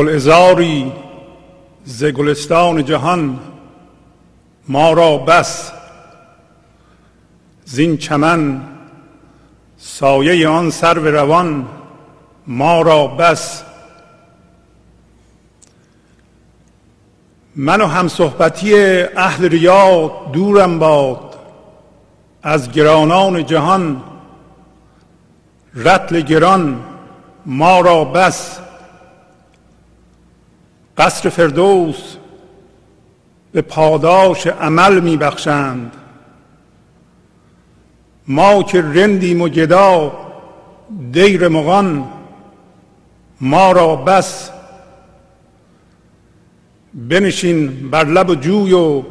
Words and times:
گل 0.00 0.18
ز 1.84 2.04
گلستان 2.04 2.84
جهان 2.84 3.38
ما 4.68 4.92
را 4.92 5.18
بس. 5.18 5.72
زین 7.64 7.96
چمن 7.96 8.62
سایه 9.78 10.48
آن 10.48 10.70
سرو 10.70 11.06
روان 11.06 11.66
ما 12.46 12.82
را 12.82 13.06
بس. 13.06 13.62
من 17.56 17.80
و 17.80 17.86
همصحبتی 17.86 18.74
اهل 19.16 19.48
ریا 19.48 20.12
دورم 20.32 20.78
باد. 20.78 21.36
از 22.42 22.72
گرانان 22.72 23.46
جهان 23.46 24.02
رتل 25.74 26.20
گران 26.20 26.80
ما 27.46 27.80
را 27.80 28.04
بس. 28.04 28.60
قصر 31.00 31.28
فردوس 31.28 32.16
به 33.52 33.62
پاداش 33.62 34.46
عمل 34.46 35.00
می 35.00 35.16
بخشند 35.16 35.92
ما 38.28 38.62
که 38.62 38.82
رندیم 38.82 39.42
و 39.42 39.48
گدا 39.48 40.12
دیر 41.12 41.48
مغان 41.48 42.08
ما 43.40 43.72
را 43.72 43.96
بس 43.96 44.50
بنشین 46.94 47.90
بر 47.90 48.04
لب 48.04 48.30
و 48.30 48.34
جوی 48.34 48.72
و 48.72 49.02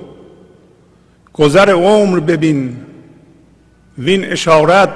گذر 1.34 1.70
عمر 1.70 2.20
ببین. 2.20 2.78
وین 3.98 4.26
اشارت 4.26 4.90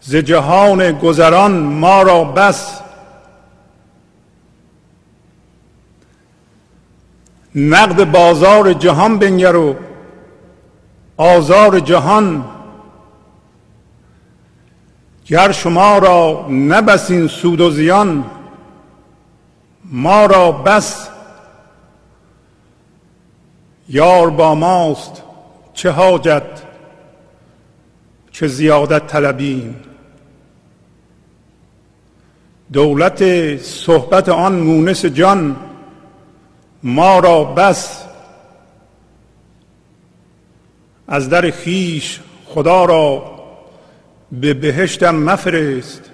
ز 0.00 0.16
جهان 0.16 0.92
گذران 0.92 1.52
ما 1.52 2.02
را 2.02 2.24
بس 2.24 2.80
نقد 7.54 8.10
بازار 8.10 8.72
جهان 8.72 9.18
بنگر 9.18 9.56
و 9.56 9.76
آزار 11.16 11.80
جهان. 11.80 12.44
گر 15.26 15.52
شما 15.52 15.98
را 15.98 16.46
نبسین 16.50 17.26
سود 17.26 17.60
و 17.60 17.70
زیان 17.70 18.24
ما 19.84 20.26
را 20.26 20.52
بس. 20.52 21.08
یار 23.88 24.30
با 24.30 24.54
ماست 24.54 25.22
چه 25.74 25.90
حاجت 25.90 26.42
چه 28.32 28.46
زیادت 28.46 29.06
طلبیم. 29.06 29.76
دولت 32.72 33.56
صحبت 33.56 34.28
آن 34.28 34.52
مونس 34.52 35.04
جان 35.04 35.56
ما 36.82 37.18
را 37.18 37.44
بس. 37.44 38.04
از 41.08 41.28
در 41.28 41.50
خیش 41.50 42.20
خدا 42.46 42.84
را 42.84 43.40
به 44.32 44.54
بهشتم 44.54 45.14
مفرست. 45.14 46.10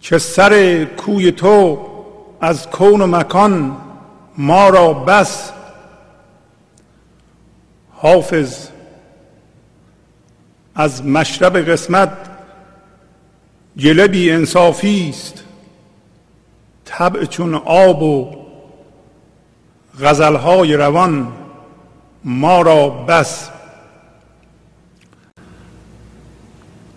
که 0.00 0.18
سر 0.18 0.84
کوی 0.84 1.32
تو 1.32 1.88
از 2.40 2.66
کون 2.70 3.00
و 3.00 3.06
مکان 3.06 3.76
ما 4.38 4.68
را 4.68 4.92
بس. 4.92 5.52
حافظ 7.90 8.68
از 10.74 11.06
مشرب 11.06 11.70
قسمت 11.70 12.12
جلبی 13.76 14.30
انصافی 14.30 15.08
است. 15.10 15.44
طبع 16.84 17.24
چون 17.24 17.54
آب 17.54 18.02
و 18.02 18.36
غزلهای 20.00 20.74
روان 20.74 21.28
ما 22.24 22.62
را 22.62 22.88
بس. 22.88 23.48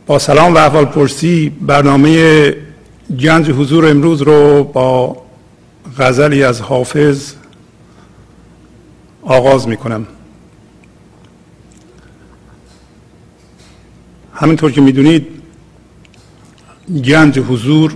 با 0.06 0.20
سلام 0.20 0.54
و 0.54 0.58
احوال 0.58 0.86
پرسی 0.86 1.50
برنامه 1.50 2.54
گنج 3.20 3.50
حضور 3.50 3.90
امروز 3.90 4.22
رو 4.22 4.64
با 4.64 5.18
غزلی 5.98 6.44
از 6.44 6.62
حافظ 6.62 7.34
آغاز 9.22 9.68
می 9.68 9.78
کنم 9.78 10.08
همینطور 14.34 14.72
که 14.72 14.82
می‌دونید 14.82 15.28
گنج 17.06 17.40
حضور 17.40 17.96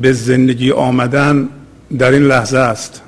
به 0.00 0.12
زندگی 0.12 0.70
آمدن 0.70 1.48
در 1.98 2.12
این 2.12 2.22
لحظه 2.22 2.58
است. 2.58 3.02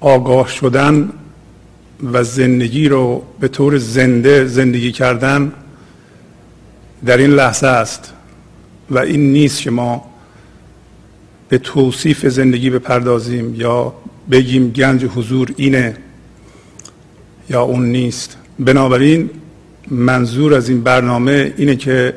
آگاه 0.00 0.48
شدن 0.48 1.10
و 2.12 2.24
زندگی 2.24 2.88
رو 2.88 3.22
به 3.40 3.48
طور 3.48 3.78
زنده 3.78 4.46
زندگی 4.46 4.92
کردن 4.92 5.52
در 7.04 7.16
این 7.16 7.30
لحظه 7.30 7.66
است 7.66 8.12
و 8.90 8.98
این 8.98 9.32
نیست 9.32 9.62
که 9.62 9.70
ما 9.70 10.04
به 11.48 11.58
توصیف 11.58 12.26
زندگی 12.26 12.70
بپردازیم 12.70 13.54
یا 13.54 13.94
بگیم 14.30 14.70
گنج 14.70 15.04
حضور 15.04 15.54
اینه 15.56 15.96
یا 17.50 17.62
اون 17.62 17.86
نیست. 17.86 18.36
بنابراین 18.58 19.30
منظور 19.90 20.54
از 20.54 20.68
این 20.68 20.80
برنامه 20.82 21.54
اینه 21.56 21.76
که 21.76 22.14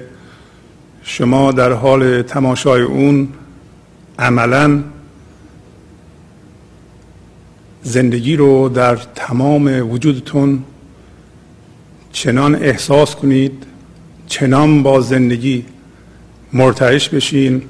شما 1.03 1.51
در 1.51 1.71
حال 1.71 2.21
تماشای 2.21 2.81
اون 2.81 3.27
عملا 4.19 4.83
زندگی 7.83 8.35
رو 8.35 8.69
در 8.69 8.95
تمام 8.95 9.91
وجودتون 9.91 10.63
چنان 12.11 12.55
احساس 12.55 13.15
کنید 13.15 13.63
چنان 14.27 14.83
با 14.83 15.01
زندگی 15.01 15.65
مرتعش 16.53 17.09
بشین 17.09 17.61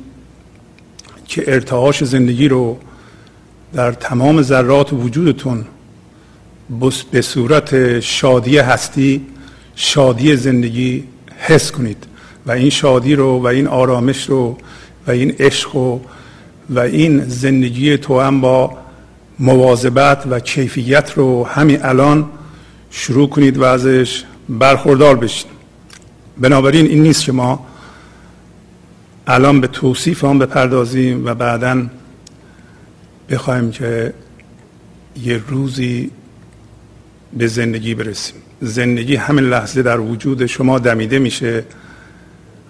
که 1.27 1.43
ارتعاش 1.47 2.03
زندگی 2.03 2.47
رو 2.47 2.79
در 3.73 3.91
تمام 3.91 4.41
ذرات 4.41 4.93
وجودتون 4.93 5.65
به 7.11 7.21
صورت 7.21 7.99
شادی 7.99 8.57
هستی 8.57 9.25
شادی 9.75 10.35
زندگی 10.35 11.03
حس 11.37 11.71
کنید. 11.71 12.05
و 12.49 12.51
این 12.51 12.69
شادی 12.69 13.15
رو 13.15 13.39
و 13.39 13.47
این 13.47 13.67
آرامش 13.67 14.29
رو 14.29 14.57
و 15.07 15.11
این 15.11 15.35
عشق 15.39 15.75
و 15.75 15.99
و 16.69 16.79
این 16.79 17.23
زندگی 17.23 17.97
تو 17.97 18.19
هم 18.19 18.41
با 18.41 18.77
مواظبت 19.39 20.27
و 20.29 20.39
کیفیت 20.39 21.13
رو 21.15 21.45
همین 21.45 21.85
الان 21.85 22.29
شروع 22.91 23.29
کنید 23.29 23.57
و 23.57 23.63
ازش 23.63 24.23
برخوردار 24.49 25.15
بشین. 25.15 25.51
بنابراین 26.37 26.85
این 26.85 27.03
نیست 27.03 27.23
که 27.23 27.31
ما 27.31 27.65
الان 29.27 29.61
به 29.61 29.67
توصیف 29.67 30.23
آن 30.23 30.39
بپردازیم 30.39 31.25
و 31.25 31.33
بعدا 31.33 31.85
بخوایم 33.29 33.71
که 33.71 34.13
یه 35.23 35.41
روزی 35.47 36.11
به 37.37 37.47
زندگی 37.47 37.95
برسیم. 37.95 38.35
زندگی 38.61 39.15
همین 39.15 39.45
لحظه 39.45 39.81
در 39.81 39.99
وجود 39.99 40.45
شما 40.45 40.79
دمیده 40.79 41.19
میشه. 41.19 41.63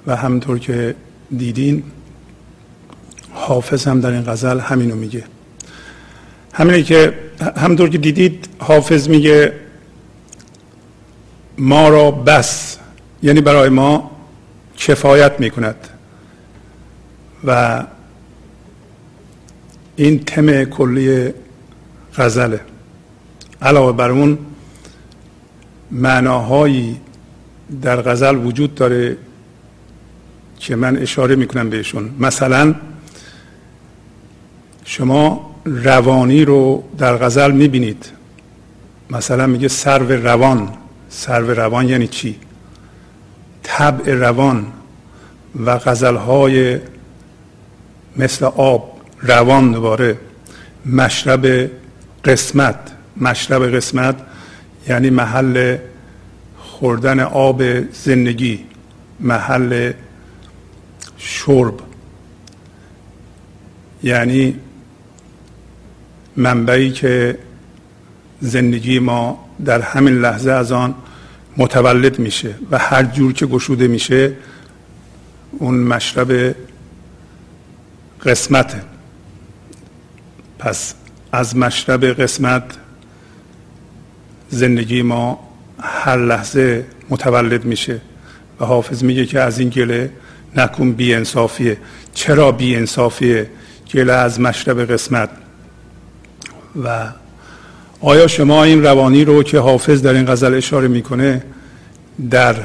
و 0.08 0.16
همطور 0.16 0.60
که 0.60 0.96
دیدین 1.38 1.84
حافظ 3.34 3.88
هم 3.88 4.02
در 4.02 4.12
این 4.12 4.24
غزل 4.24 4.60
همینو 4.60 4.96
میگه. 4.96 5.24
همینه 6.54 6.84
که 6.84 7.14
همطور 7.58 7.90
که 7.90 7.98
دیدید 7.98 8.50
حافظ 8.60 9.10
میگه 9.10 9.54
ما 11.58 11.90
را 11.90 12.12
بس 12.12 12.78
یعنی 13.24 13.42
برای 13.42 13.70
ما 13.70 14.12
کفایت 14.78 15.40
می‌کند. 15.40 15.76
و 17.44 17.84
این 19.96 20.20
تم 20.20 20.64
کلی 20.64 21.34
غزله. 22.16 22.60
علاوه 23.62 23.98
بر 23.98 24.12
اون 24.12 24.38
معناهایی 25.92 27.00
در 27.82 28.02
غزل 28.02 28.36
وجود 28.36 28.76
داره 28.76 29.18
که 30.60 30.76
من 30.76 30.98
اشاره 30.98 31.36
می‌کنم 31.36 31.70
بهشون. 31.70 32.10
مثلا 32.20 32.76
شما 34.86 35.56
روانی 35.66 36.46
رو 36.46 36.84
در 36.98 37.18
غزل 37.18 37.52
می‌بینید. 37.52 38.06
مثلا 39.10 39.48
میگه 39.48 39.68
سرو 39.68 40.12
روان. 40.12 40.70
سرو 41.10 41.54
روان 41.54 41.90
یعنی 41.90 42.08
چی؟ 42.08 42.36
طبع 43.64 44.14
روان 44.14 44.66
و 45.66 45.78
غزلهای 45.78 46.80
مثل 48.18 48.46
آب 48.46 49.02
روان 49.22 49.72
دوباره. 49.72 50.18
مشرب 50.86 51.70
قسمت. 52.26 52.76
مشرب 53.18 53.76
قسمت 53.76 54.16
یعنی 54.88 55.10
محل 55.10 55.78
خوردن 56.58 57.20
آب 57.20 57.64
زندگی. 57.94 58.66
محل 59.20 59.94
شرب. 61.20 61.74
یعنی 64.04 64.56
منبعی 66.36 66.92
که 66.92 67.38
زندگی 68.42 69.00
ما 69.00 69.50
در 69.66 69.82
همین 69.82 70.22
لحظه 70.22 70.52
از 70.52 70.72
آن 70.72 70.96
متولد 71.58 72.20
میشه 72.20 72.56
و 72.72 72.78
هر 72.78 73.04
جور 73.04 73.34
که 73.34 73.46
گشوده 73.46 73.88
میشه 73.88 74.34
اون 75.52 75.76
مشرب 75.76 76.56
قسمته 78.26 78.82
پس 80.60 80.96
از 81.32 81.58
مشرب 81.58 82.06
قسمت 82.06 82.64
زندگی 84.50 85.02
ما 85.02 85.50
هر 85.80 86.18
لحظه 86.18 86.86
متولد 87.10 87.66
میشه 87.66 88.02
و 88.60 88.66
حافظ 88.66 89.04
میگه 89.04 89.26
که 89.26 89.40
از 89.40 89.60
این 89.60 89.70
گله 89.70 90.12
نکن 90.56 90.92
بی 90.92 91.14
انصافیه 91.14 91.78
چرا 92.14 92.52
بی 92.52 92.76
انصافیه 92.76 93.50
گله 93.94 94.14
از 94.14 94.40
مشرب 94.40 94.92
قسمت. 94.92 95.30
و 96.84 97.12
آیا 98.02 98.28
شما 98.28 98.64
این 98.64 98.84
روانی 98.84 99.26
رو 99.26 99.44
که 99.44 99.60
حافظ 99.60 100.02
در 100.02 100.14
این 100.14 100.26
غزل 100.26 100.54
اشاره 100.54 100.88
می‌کنه 100.88 101.44
در 102.30 102.56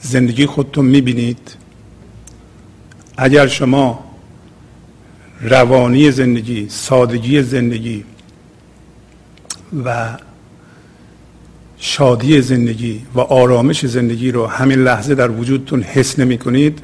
زندگی 0.00 0.46
خودتون 0.46 0.84
می‌بینید؟ 0.84 1.56
اگر 3.16 3.46
شما 3.46 4.04
روانی 5.40 6.10
زندگی 6.10 6.66
سادگی 6.68 7.42
زندگی 7.42 8.04
و 9.84 10.18
شادی 11.78 12.42
زندگی 12.42 13.02
و 13.14 13.20
آرامش 13.20 13.86
زندگی 13.86 14.30
رو 14.30 14.46
همین 14.46 14.78
لحظه 14.78 15.14
در 15.14 15.30
وجودتون 15.30 15.82
حس 15.82 16.18
نمی 16.18 16.38
کنید 16.38 16.82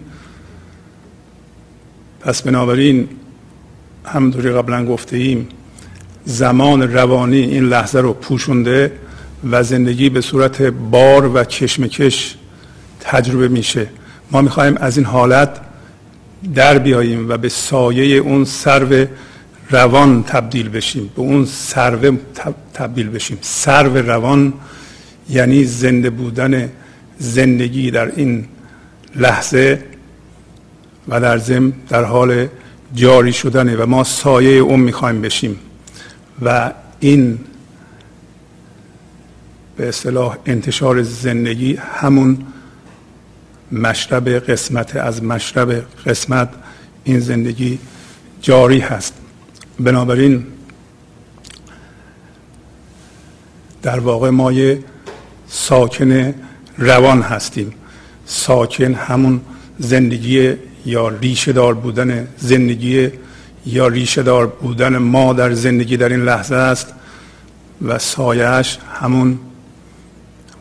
پس 2.20 2.42
بنابراین 2.42 3.08
همونطوری 4.04 4.50
قبلا 4.50 4.86
گفته 4.86 5.16
ایم 5.16 5.48
زمان 6.24 6.92
روانی 6.92 7.36
این 7.36 7.64
لحظه 7.64 8.00
رو 8.00 8.12
پوشونده 8.12 8.92
و 9.50 9.62
زندگی 9.62 10.08
به 10.08 10.20
صورت 10.20 10.62
بار 10.62 11.30
و 11.34 11.44
کشمکش 11.44 12.34
تجربه 13.00 13.48
میشه. 13.48 13.86
ما 14.30 14.42
می‌خوایم 14.42 14.76
از 14.76 14.96
این 14.96 15.06
حالت 15.06 15.60
در 16.54 16.78
بیاییم 16.78 17.28
و 17.28 17.36
به 17.36 17.48
سایه 17.48 18.16
اون 18.16 18.44
سرو 18.44 19.06
روان 19.70 20.22
تبدیل 20.22 20.68
بشیم. 20.68 21.10
به 21.16 21.22
اون 21.22 21.44
سرو 21.44 22.16
تبدیل 22.74 23.08
بشیم. 23.08 23.38
سرو 23.40 23.96
روان 23.96 24.52
یعنی 25.30 25.64
زنده 25.64 26.10
بودن 26.10 26.70
زندگی 27.18 27.90
در 27.90 28.12
این 28.16 28.44
لحظه 29.16 29.82
و 31.08 31.20
در 31.20 31.38
زم 31.38 31.72
در 31.88 32.04
حال 32.04 32.48
جاری 32.94 33.32
شدنه 33.32 33.76
و 33.76 33.86
ما 33.86 34.04
سایه 34.04 34.60
اون 34.60 34.80
می‌خوایم 34.80 35.22
بشیم 35.22 35.60
و 36.42 36.72
این 37.00 37.38
به 39.76 39.88
اصطلاح 39.88 40.36
انتشار 40.46 41.02
زندگی 41.02 41.74
همون 41.76 42.38
مشرب 43.72 44.28
قسمت 44.28 44.96
از 44.96 45.22
مشرب 45.22 45.72
قسمت 46.06 46.48
این 47.04 47.20
زندگی 47.20 47.78
جاری 48.42 48.78
هست. 48.78 49.14
بنابراین 49.80 50.46
در 53.82 53.98
واقع 54.00 54.30
ما 54.30 54.52
یه 54.52 54.84
ساکن 55.48 56.34
روان 56.78 57.22
هستیم. 57.22 57.72
ساکن 58.26 58.94
همون 58.94 59.40
زندگی 59.78 60.54
یا 60.86 61.08
ریشه 61.08 61.52
دار 61.52 61.74
بودن 61.74 62.28
زندگی 62.38 63.08
یا 63.66 63.88
ریشه 63.88 64.22
دار 64.22 64.46
بودن 64.46 64.96
ما 64.98 65.32
در 65.32 65.52
زندگی 65.52 65.96
در 65.96 66.08
این 66.08 66.22
لحظه 66.22 66.54
است 66.54 66.94
و 67.82 67.98
سایش 67.98 68.78
همون 69.00 69.38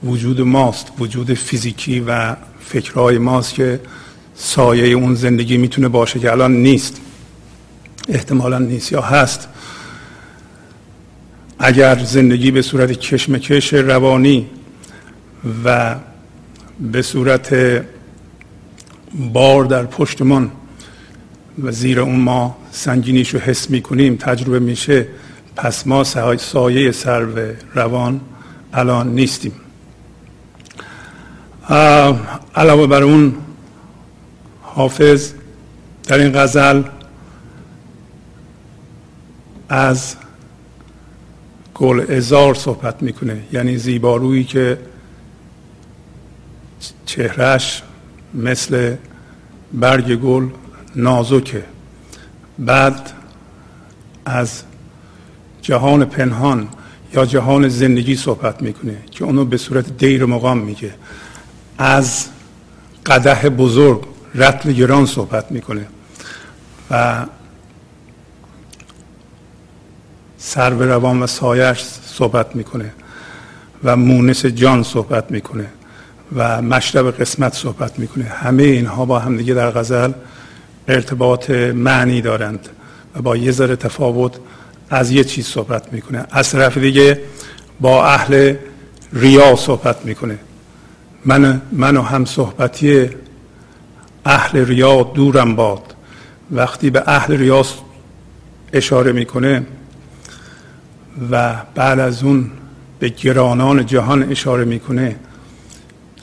وجود 0.04 0.42
ماست 0.42 0.92
وجود 1.00 1.34
فیزیکی 1.34 2.00
و 2.00 2.36
فکرهای 2.60 3.18
ماست 3.18 3.54
که 3.54 3.80
سایه 4.36 4.88
اون 4.88 5.16
زندگی 5.16 5.58
می‌تونه 5.58 5.88
باشه 5.88 6.20
که 6.20 6.32
الان 6.32 6.54
نیست 6.54 7.02
احتمالا 8.10 8.60
نیست 8.60 8.92
یا 8.92 9.02
هست. 9.02 9.48
اگر 11.60 12.00
زندگی 12.04 12.52
به 12.52 12.62
صورت 12.62 12.92
کشمکش 12.92 13.74
روانی 13.74 14.48
و 15.66 15.96
به 16.92 17.02
صورت 17.02 17.54
بار 19.14 19.66
در 19.66 19.86
پشتمان 19.86 20.52
و 21.64 21.72
زیر 21.72 22.00
اون 22.00 22.20
ما 22.20 22.58
سنگینیش 22.72 23.30
رو 23.34 23.40
حس 23.40 23.70
می‌کنیم 23.70 24.16
تجربه 24.16 24.60
میشه. 24.60 25.08
پس 25.56 25.88
ما 25.88 26.04
سایه 26.38 26.92
سر 26.92 27.26
و 27.26 27.54
روان 27.74 28.22
الان 28.74 29.16
نیستیم. 29.16 29.54
علاوه 32.56 32.88
بر 32.88 33.04
اون 33.04 33.36
حافظ 34.62 35.34
در 36.08 36.18
این 36.18 36.32
غزل 36.40 36.84
از 39.70 40.16
گل 41.74 42.06
ازار 42.10 42.56
صحبت 42.56 43.04
می‌کنه. 43.04 43.44
یعنی 43.52 43.78
زیبارویی 43.78 44.44
که 44.44 44.78
چهرش 47.06 47.84
مثل 48.34 48.96
برگ 49.74 50.16
گل 50.16 50.48
نازکه. 50.96 51.66
بعد 52.60 53.12
از 54.26 54.64
جهان 55.62 56.06
پنهان 56.06 56.68
یا 57.14 57.26
جهان 57.26 57.70
زندگی 57.70 58.16
صحبت 58.16 58.62
می‌کنه 58.62 58.98
که 59.12 59.24
اونو 59.24 59.46
به 59.46 59.58
صورت 59.58 59.98
دیر 59.98 60.26
مقام 60.26 60.58
میگه. 60.58 60.94
از 61.78 62.28
قده 63.06 63.50
بزرگ 63.50 64.02
رتل 64.36 64.72
گران 64.72 65.06
صحبت 65.06 65.52
می‌کنه 65.52 65.88
و 66.92 67.26
سر 70.38 70.70
روان 70.70 71.24
و 71.24 71.28
سایش 71.28 71.84
صحبت 72.06 72.56
می‌کنه 72.56 72.94
و 73.84 73.96
مونس 73.96 74.46
جان 74.46 74.84
صحبت 74.84 75.32
می‌کنه. 75.32 75.68
و 76.36 76.62
مشرب 76.62 77.12
قسمت 77.12 77.54
صحبت 77.54 78.00
می‌کنه. 78.00 78.24
همه 78.24 78.64
اینها 78.64 79.06
با 79.06 79.20
همدیگه 79.20 79.54
در 79.54 79.72
غزل 79.72 80.12
ارتباط 80.88 81.50
معنی 81.50 82.22
دارند 82.22 82.70
و 83.16 83.22
با 83.22 83.38
یه 83.38 83.52
ذره 83.52 83.76
تفاوت 83.76 84.36
از 84.90 85.12
یه 85.12 85.24
چیز 85.24 85.46
صحبت 85.46 85.94
می‌کنه. 85.94 86.26
از 86.32 86.52
طرف 86.52 86.78
دیگه 86.78 87.22
با 87.80 88.06
اهل 88.06 88.56
ریا 89.14 89.56
صحبت 89.56 90.06
می‌کنه. 90.06 90.40
من, 91.26 91.62
من 91.72 91.98
و 91.98 92.02
هم 92.02 92.26
صحبتی 92.26 93.10
اهل 94.26 94.66
ریا 94.66 95.04
دورم 95.04 95.56
باد. 95.56 95.96
وقتی 96.52 96.90
به 96.90 97.04
اهل 97.08 97.38
ریا 97.38 97.66
اشاره 98.74 99.12
می‌کنه 99.12 99.64
و 101.32 101.56
بعد 101.76 102.00
از 102.00 102.24
اون 102.24 102.52
به 103.00 103.10
گرانان 103.10 103.86
جهان 103.86 104.32
اشاره 104.32 104.66
می‌کنه 104.66 105.16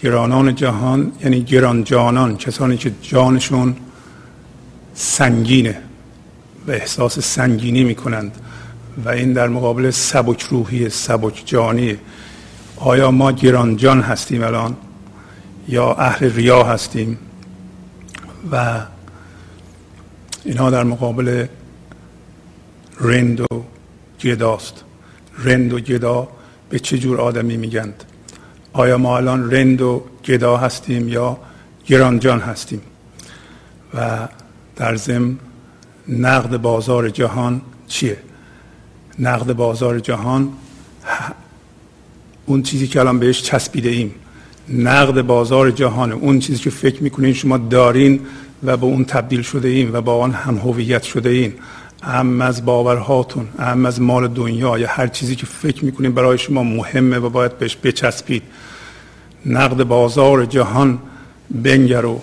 گرانان 0.03 0.55
جهان 0.55 1.13
یعنی 1.23 1.43
گران 1.43 1.85
جانان 1.85 2.37
کسانی 2.37 2.77
که 2.77 2.93
جانشون 3.03 3.77
سنگینه 4.95 5.79
و 6.67 6.71
احساس 6.71 7.19
سنگینی 7.19 7.85
می‌کنند 7.85 8.33
و 9.05 9.09
این 9.09 9.33
در 9.33 9.49
مقابل 9.49 9.91
سبک 9.91 10.43
روحی 10.43 10.89
سبک 10.89 11.43
جانی. 11.47 11.97
آیا 12.77 13.11
ما 13.11 13.33
گران 13.33 13.77
جان 13.77 14.01
هستیم 14.01 14.43
الان؟ 14.43 14.77
یا 15.69 15.93
اهل 15.93 16.33
ریا 16.33 16.65
هستیم؟ 16.65 17.19
و 18.53 18.81
اینها 20.45 20.71
در 20.71 20.85
مقابل 20.85 21.47
رند 23.01 23.41
و 23.41 23.47
گداست. 24.21 24.85
رند 25.39 25.73
و 25.73 25.81
گدا 25.81 26.29
به 26.69 26.79
چه 26.79 26.99
جور 26.99 27.21
آدمی 27.21 27.57
میگند؟ 27.57 28.05
آیا 28.77 28.99
ما 28.99 29.17
الان 29.17 29.51
رند 29.51 29.83
و 29.83 30.03
گدا 30.25 30.57
هستیم 30.57 31.09
یا 31.09 31.39
گرانجان 31.87 32.41
هستیم؟ 32.41 32.81
و 33.95 34.29
در 34.77 34.97
ضمن 34.97 35.37
نقد 36.09 36.57
بازار 36.57 37.09
جهان 37.09 37.61
چیه؟ 37.87 38.17
نقد 39.19 39.53
بازار 39.53 39.99
جهان 39.99 40.53
اون 42.47 42.63
چیزی 42.63 42.87
که 42.87 43.01
الان 43.01 43.19
بهش 43.19 43.43
چسبیده 43.43 43.89
ایم. 43.89 44.15
نقد 44.69 45.23
بازار 45.23 45.71
جهان 45.71 46.13
اون 46.13 46.39
چیزی 46.39 46.59
که 46.59 46.71
فکر 46.71 47.03
می‌کنین 47.03 47.33
شما 47.33 47.59
دارین 47.59 48.21
و 48.63 48.77
به 48.77 48.87
اون 48.87 49.05
تبدیل 49.05 49.43
شده 49.43 49.69
ایم 49.69 49.91
و 49.93 50.01
با 50.01 50.23
آن 50.23 50.33
هم 50.33 50.57
هویت 50.57 51.03
شده 51.03 51.29
این 51.29 51.53
هم 52.03 52.41
از 52.41 52.65
باورهاتون 52.65 53.49
هم 53.59 53.87
از 53.87 54.01
مال 54.01 54.29
دنیا. 54.29 54.79
یا 54.79 54.89
هر 54.89 55.07
چیزی 55.07 55.37
که 55.37 55.47
فکر 55.47 55.85
می‌کنین 55.85 56.13
برای 56.15 56.39
شما 56.39 56.63
مهمه 56.63 57.19
و 57.19 57.29
باید 57.31 57.59
بهش 57.59 57.77
بچسبید. 57.83 58.43
نقد 59.47 59.85
بازار 59.85 60.45
جهان 60.45 60.99
بنگر 61.51 62.05
و 62.05 62.21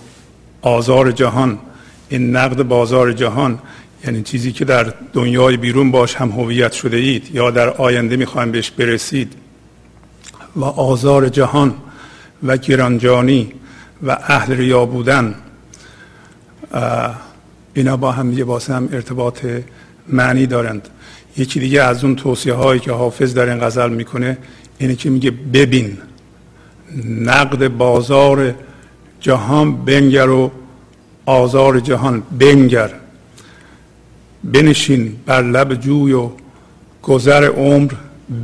آزار 0.62 1.12
جهان. 1.12 1.60
این 2.10 2.36
نقد 2.36 2.64
بازار 2.64 3.14
جهان 3.14 3.60
یعنی 4.04 4.24
چیزی 4.24 4.52
که 4.52 4.66
در 4.66 4.94
دنیای 5.14 5.58
بیرون 5.58 5.92
باش 5.92 6.16
هم 6.16 6.30
هویت 6.30 6.72
شده 6.72 6.98
اید 6.98 7.36
یا 7.36 7.52
در 7.52 7.70
آینده 7.70 8.18
می‌خوایم 8.18 8.52
بهش 8.52 8.72
برسید. 8.72 9.34
و 10.56 10.64
آزار 10.64 11.30
جهان 11.30 11.74
و 12.44 12.58
گرانجانی 12.58 13.54
و 14.04 14.12
اهل 14.12 14.54
ریا 14.54 14.86
بودن. 14.86 15.36
اینا 17.74 17.98
با 17.98 18.12
هم 18.12 18.30
دیگه 18.30 18.44
واسه 18.44 18.74
هم 18.74 18.90
ارتباط 18.92 19.46
معنی 20.08 20.46
دارند. 20.46 20.90
یکی 21.38 21.60
دیگه 21.60 21.82
از 21.82 22.04
اون 22.04 22.16
توصیه 22.16 22.54
هایی 22.54 22.80
که 22.80 22.92
حافظ 22.92 23.34
در 23.34 23.50
این 23.50 23.60
غزل 23.66 23.90
می‌کنه 23.90 24.38
اینه 24.78 24.96
که 24.96 25.10
میگه 25.10 25.32
ببین 25.32 25.98
نقد 27.06 27.68
بازار 27.68 28.54
جهان 29.20 29.86
بنگر 29.86 30.30
و 30.30 30.52
آزار 31.26 31.80
جهان 31.80 32.24
بنگر. 32.40 32.92
بنشین 34.44 35.16
بر 35.26 35.42
لب 35.42 35.74
جوی 35.74 36.14
و 36.14 36.30
گذر 37.04 37.44
عمر 37.44 37.92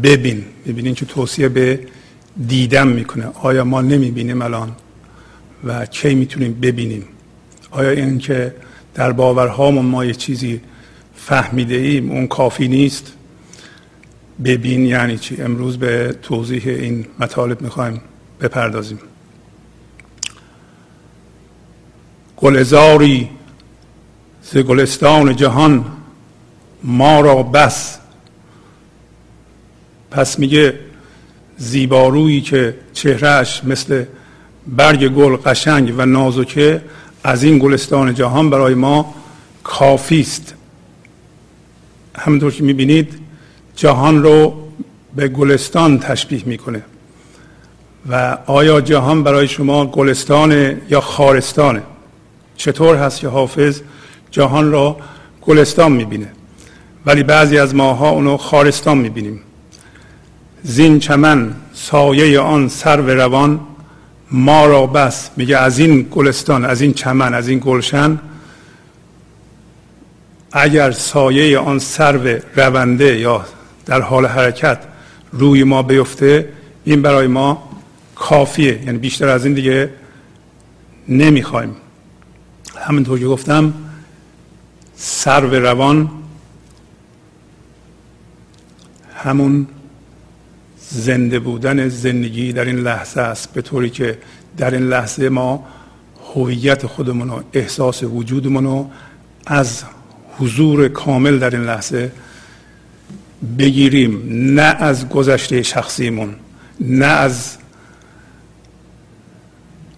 ببین. 0.03 0.45
می‌بینین 0.65 0.95
که 0.95 1.05
توصیه 1.05 1.49
به 1.49 1.79
دیدن 2.47 2.87
می‌کنه. 2.87 3.25
آیا 3.33 3.63
ما 3.63 3.81
نمی‌بینیم 3.81 4.41
الان 4.41 4.71
و 5.63 5.85
کی 5.85 6.15
می‌تونیم 6.15 6.53
ببینیم؟ 6.61 7.03
آیا 7.71 7.89
این 7.89 8.17
که 8.17 8.53
در 8.93 9.11
باورهامون 9.11 9.85
ما 9.85 10.05
یه 10.05 10.13
چیزی 10.13 10.61
فهمیده 11.15 11.75
ایم 11.75 12.11
اون 12.11 12.27
کافی 12.27 12.67
نیست. 12.67 13.13
ببین 14.43 14.85
یعنی 14.85 15.17
چی؟ 15.17 15.41
امروز 15.41 15.77
به 15.77 16.15
توضیح 16.21 16.63
این 16.65 17.05
مطالب 17.19 17.61
می‌خوایم 17.61 18.01
بپردازیم. 18.41 18.99
گلزاری 22.37 23.29
ز 24.43 24.57
گلستان 24.57 25.35
جهان 25.35 25.85
ما 26.83 27.21
را 27.21 27.43
بس. 27.43 27.99
پس 30.11 30.39
میگه 30.39 30.79
زیبارویی 31.57 32.41
که 32.41 32.75
چهرهش 32.93 33.61
مثل 33.63 34.05
برگ 34.67 35.07
گل 35.07 35.35
قشنگ 35.35 35.93
و 35.97 36.05
نازکه 36.05 36.81
از 37.23 37.43
این 37.43 37.59
گلستان 37.59 38.13
جهان 38.13 38.49
برای 38.49 38.73
ما 38.73 39.13
کافی 39.63 40.21
است. 40.21 40.53
همونطور 42.17 42.51
که 42.51 42.63
می‌بینید 42.63 43.19
جهان 43.75 44.23
رو 44.23 44.67
به 45.15 45.27
گلستان 45.27 45.99
تشبیه 45.99 46.43
می‌کنه. 46.45 46.83
و 48.09 48.37
آیا 48.45 48.81
جهان 48.81 49.23
برای 49.23 49.47
شما 49.47 49.85
گلستان 49.85 50.51
یا 50.89 51.01
خارستانه؟ 51.01 51.81
چطور 52.55 52.95
هست 52.95 53.19
که 53.19 53.27
حافظ 53.27 53.81
جهان 54.31 54.71
را 54.71 54.97
گلستان 55.41 55.91
می‌بینه؟ 55.91 56.31
ولی 57.05 57.23
بعضی 57.23 57.57
از 57.57 57.75
ماها 57.75 58.09
اونو 58.09 58.37
خارستان 58.37 58.97
می‌بینیم. 58.97 59.39
زین 60.63 60.99
چمن 60.99 61.55
سایه 61.73 62.39
آن 62.39 62.67
سر 62.67 63.01
و 63.01 63.09
روان 63.09 63.59
ما 64.31 64.65
را 64.65 64.87
بس 64.87 65.29
میگه 65.37 65.57
از 65.57 65.79
این 65.79 66.07
گلستان 66.11 66.65
از 66.65 66.81
این 66.81 66.93
چمن 66.93 67.33
از 67.33 67.47
این 67.47 67.61
گلشن 67.65 68.19
اگر 70.51 70.91
سایه 70.91 71.59
آن 71.59 71.79
سرو 71.79 72.39
رونده 72.55 73.19
یا 73.19 73.45
در 73.85 74.01
حال 74.01 74.25
حرکت 74.25 74.79
روی 75.31 75.63
ما 75.63 75.83
بیفته 75.83 76.49
این 76.83 77.01
برای 77.01 77.27
ما 77.27 77.69
کافیه. 78.15 78.83
یعنی 78.85 78.97
بیشتر 78.97 79.27
از 79.27 79.45
این 79.45 79.53
دیگه 79.53 79.89
نمی‌خوایم. 81.07 81.75
همینطور 82.77 83.19
که 83.19 83.25
گفتم 83.25 83.73
سرو 84.95 85.55
روان 85.55 86.09
همون 89.15 89.67
زنده 90.91 91.39
بودن 91.39 91.89
زندگی 91.89 92.53
در 92.53 92.65
این 92.65 92.79
لحظه 92.79 93.21
است 93.21 93.53
به 93.53 93.61
طوری 93.61 93.89
که 93.89 94.17
در 94.57 94.71
این 94.71 94.89
لحظه 94.89 95.29
ما 95.29 95.65
هویت 96.35 96.85
خودمون 96.85 97.29
و 97.29 97.41
احساس 97.53 98.03
وجودمون 98.03 98.63
رو 98.63 98.89
از 99.45 99.83
حضور 100.37 100.87
کامل 100.87 101.39
در 101.39 101.49
این 101.49 101.63
لحظه 101.65 102.11
بگیریم. 103.57 104.23
نه 104.55 104.61
از 104.61 105.09
گذشته 105.09 105.63
شخصیمون 105.63 106.35
نه 106.79 107.05
از 107.05 107.57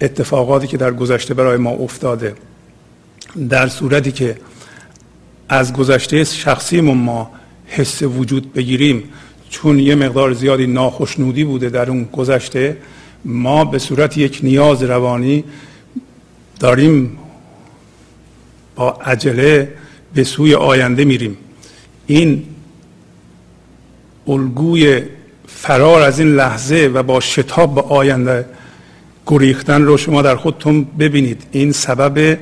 اتفاقاتی 0.02 0.68
که 0.68 0.78
در 0.78 0.92
گذشته 0.92 1.34
برای 1.34 1.58
ما 1.58 1.70
افتاده. 1.70 2.36
در 3.50 3.68
صورتی 3.68 4.12
که 4.12 4.38
از 5.50 5.74
گذشته 5.74 6.24
شخصیمون 6.24 6.98
ما 6.98 7.32
حس 7.66 8.02
وجود 8.04 8.54
بگیریم. 8.54 9.04
چون 9.52 9.80
یه 9.80 9.96
مقدار 9.96 10.34
زیادی 10.34 10.68
ناخشنودی 10.68 11.44
بوده 11.44 11.70
در 11.70 11.90
اون 11.90 12.04
گذشته 12.04 12.78
ما 13.26 13.66
به 13.66 13.80
صورت 13.80 14.18
یک 14.18 14.40
نیاز 14.44 14.84
روانی 14.84 15.44
داریم 16.60 17.18
با 18.76 18.92
عجله 18.92 19.74
به 20.14 20.24
سوی 20.24 20.56
آینده 20.56 21.06
میریم. 21.06 21.38
این 22.08 22.44
الگوی 24.28 25.02
فرار 25.48 26.02
از 26.02 26.20
این 26.20 26.36
لحظه 26.36 26.92
و 26.94 27.04
با 27.04 27.20
شتاب 27.20 27.76
به 27.76 27.82
آینده 27.82 28.46
گریختن 29.28 29.82
رو 29.82 29.98
شما 29.98 30.22
در 30.22 30.36
خودتون 30.36 30.84
ببینید. 30.84 31.44
این 31.52 31.72
سبب 31.72 32.38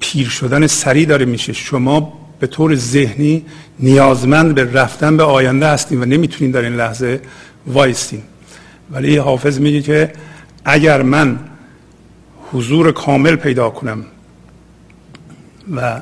پیر 0.00 0.28
شدن 0.28 0.66
سریع 0.66 1.06
داره 1.06 1.24
میشه. 1.24 1.52
شما 1.52 2.21
به 2.42 2.48
طور 2.48 2.74
ذهنی 2.74 3.44
نیازمند 3.78 4.54
به 4.54 4.72
رفتن 4.72 5.16
به 5.16 5.22
آینده 5.22 5.66
هستیم 5.66 6.00
و 6.00 6.04
نمی‌تونین 6.04 6.50
در 6.50 6.60
این 6.62 6.76
لحظه 6.76 7.20
وایستین 7.66 8.22
ولی 8.90 9.16
حافظ 9.16 9.60
میگه 9.60 9.82
که 9.82 10.12
اگر 10.64 11.02
من 11.02 11.38
حضور 12.52 12.92
کامل 12.92 13.36
پیدا 13.36 13.70
کنم 13.70 14.04
و 15.76 16.00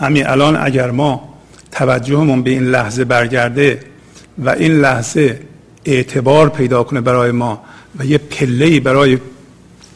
همین 0.00 0.26
الان 0.26 0.56
اگر 0.56 0.90
ما 0.90 1.34
توجهمون 1.72 2.42
به 2.42 2.50
این 2.50 2.64
لحظه 2.64 3.04
برگرده 3.04 3.80
و 4.38 4.50
این 4.50 4.72
لحظه 4.72 5.40
اعتبار 5.84 6.48
پیدا 6.48 6.82
کنه 6.82 7.00
برای 7.00 7.30
ما 7.30 7.64
و 7.98 8.04
یه 8.04 8.18
پله 8.18 8.80
برای 8.80 9.18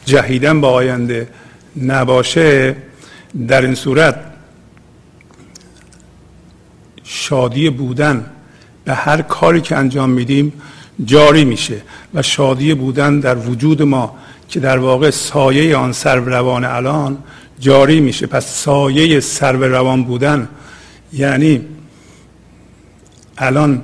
جهیدن 0.05 0.61
با 0.61 0.69
آینده 0.69 1.27
نباشه 1.81 2.75
در 3.47 3.61
این 3.61 3.75
صورت 3.75 4.32
شادی 7.23 7.69
بودن 7.69 8.25
به 8.85 8.93
هر 8.93 9.21
کاری 9.21 9.61
که 9.61 9.75
انجام 9.75 10.09
میدیم 10.09 10.53
جاری 11.05 11.45
میشه 11.45 11.81
و 12.13 12.21
شادی 12.21 12.73
بودن 12.73 13.19
در 13.19 13.37
وجود 13.37 13.81
ما 13.81 14.15
که 14.49 14.59
در 14.59 14.77
واقع 14.77 15.09
سایه 15.09 15.77
آن 15.77 15.91
سرو 15.91 16.25
روان 16.25 16.65
الان 16.65 17.17
جاری 17.59 18.01
میشه. 18.01 18.27
پس 18.27 18.45
سایه 18.45 19.19
سرو 19.19 19.63
روان 19.63 20.03
بودن 20.03 20.47
یعنی 21.13 21.65
الان 23.37 23.81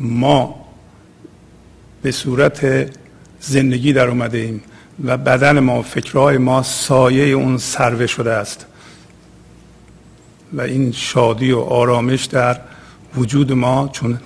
ما 0.00 0.54
به 2.02 2.10
صورت 2.10 2.90
زندگی 3.40 3.92
در 3.92 4.08
اومده 4.08 4.38
ایم 4.38 4.62
و 5.04 5.16
بدن 5.16 5.58
ما 5.58 5.82
فکرهای 5.82 6.38
ما 6.38 6.62
سایه 6.62 7.34
اون 7.34 7.58
سروه 7.58 8.06
شده 8.06 8.32
است. 8.32 8.66
و 10.52 10.60
این 10.60 10.92
شادی 10.92 11.52
و 11.52 11.60
آرامش 11.60 12.24
در 12.24 12.60
وجود 13.16 13.52
ما 13.52 13.88
چون 13.92 14.18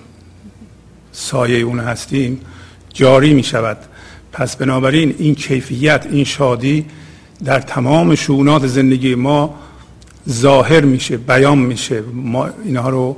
سایه 1.11 1.57
اون 1.57 1.79
هستیم 1.79 2.41
جاری 2.93 3.33
می 3.33 3.43
شود 3.43 3.77
پس 4.31 4.55
بنابراین 4.55 5.15
این 5.17 5.35
کیفیت 5.35 6.07
این 6.11 6.23
شادی 6.23 6.85
در 7.43 7.59
تمام 7.59 8.15
شونات 8.15 8.67
زندگی 8.67 9.15
ما 9.15 9.59
ظاهر 10.29 10.81
میشه 10.81 11.17
بیان 11.17 11.57
میشه. 11.57 12.01
ما 12.01 12.49
اینها 12.65 12.89
رو 12.89 13.17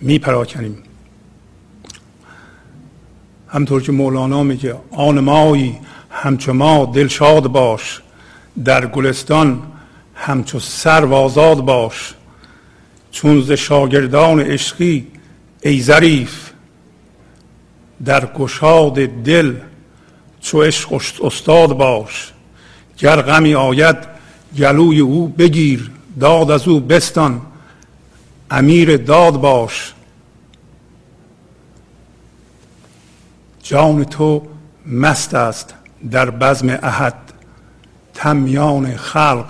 میپراکنیم. 0.00 0.78
همطور 3.48 3.82
که 3.82 3.92
مولانا 3.92 4.42
میگه 4.42 4.74
آن 4.90 5.20
مایی 5.20 5.78
همچو 6.10 6.52
ما 6.52 6.84
دلشاد 6.84 7.46
باش 7.46 8.02
در 8.64 8.86
گلستان 8.86 9.62
همچو 10.14 10.60
سر 10.60 11.04
آزاد 11.04 11.60
باش. 11.60 12.14
چون 13.12 13.42
ز 13.42 13.52
شاگردان 13.52 14.40
عشقی 14.40 15.06
ای 15.62 15.82
ظریف 15.82 16.50
در 18.04 18.26
گشاد 18.26 18.94
دل 19.06 19.56
چو 20.40 20.62
عشق 20.62 20.92
استاد 21.24 21.68
باش 21.72 22.32
گر 22.98 23.22
غمی 23.22 23.54
آید 23.54 23.96
گلوی 24.58 25.00
او 25.00 25.28
بگیر 25.28 25.90
داد 26.20 26.50
از 26.50 26.68
او 26.68 26.80
بستان 26.80 27.40
امیر 28.50 28.96
داد 28.96 29.40
باش. 29.40 29.94
جان 33.62 34.04
تو 34.04 34.42
مست 34.86 35.34
است 35.34 35.74
در 36.10 36.30
بزم 36.30 36.68
احد 36.68 37.14
تمیان 38.14 38.96
خلق 38.96 39.46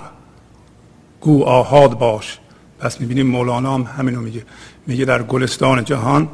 گو 1.20 1.44
آهاد 1.44 1.98
باش. 1.98 2.38
پس 2.82 3.00
می‌بینیم 3.00 3.26
مولانا 3.26 3.74
هم 3.74 3.82
همینو 3.82 4.20
میگه. 4.20 4.44
میگه 4.86 5.04
در 5.04 5.22
گلستان 5.22 5.84
جهان 5.84 6.28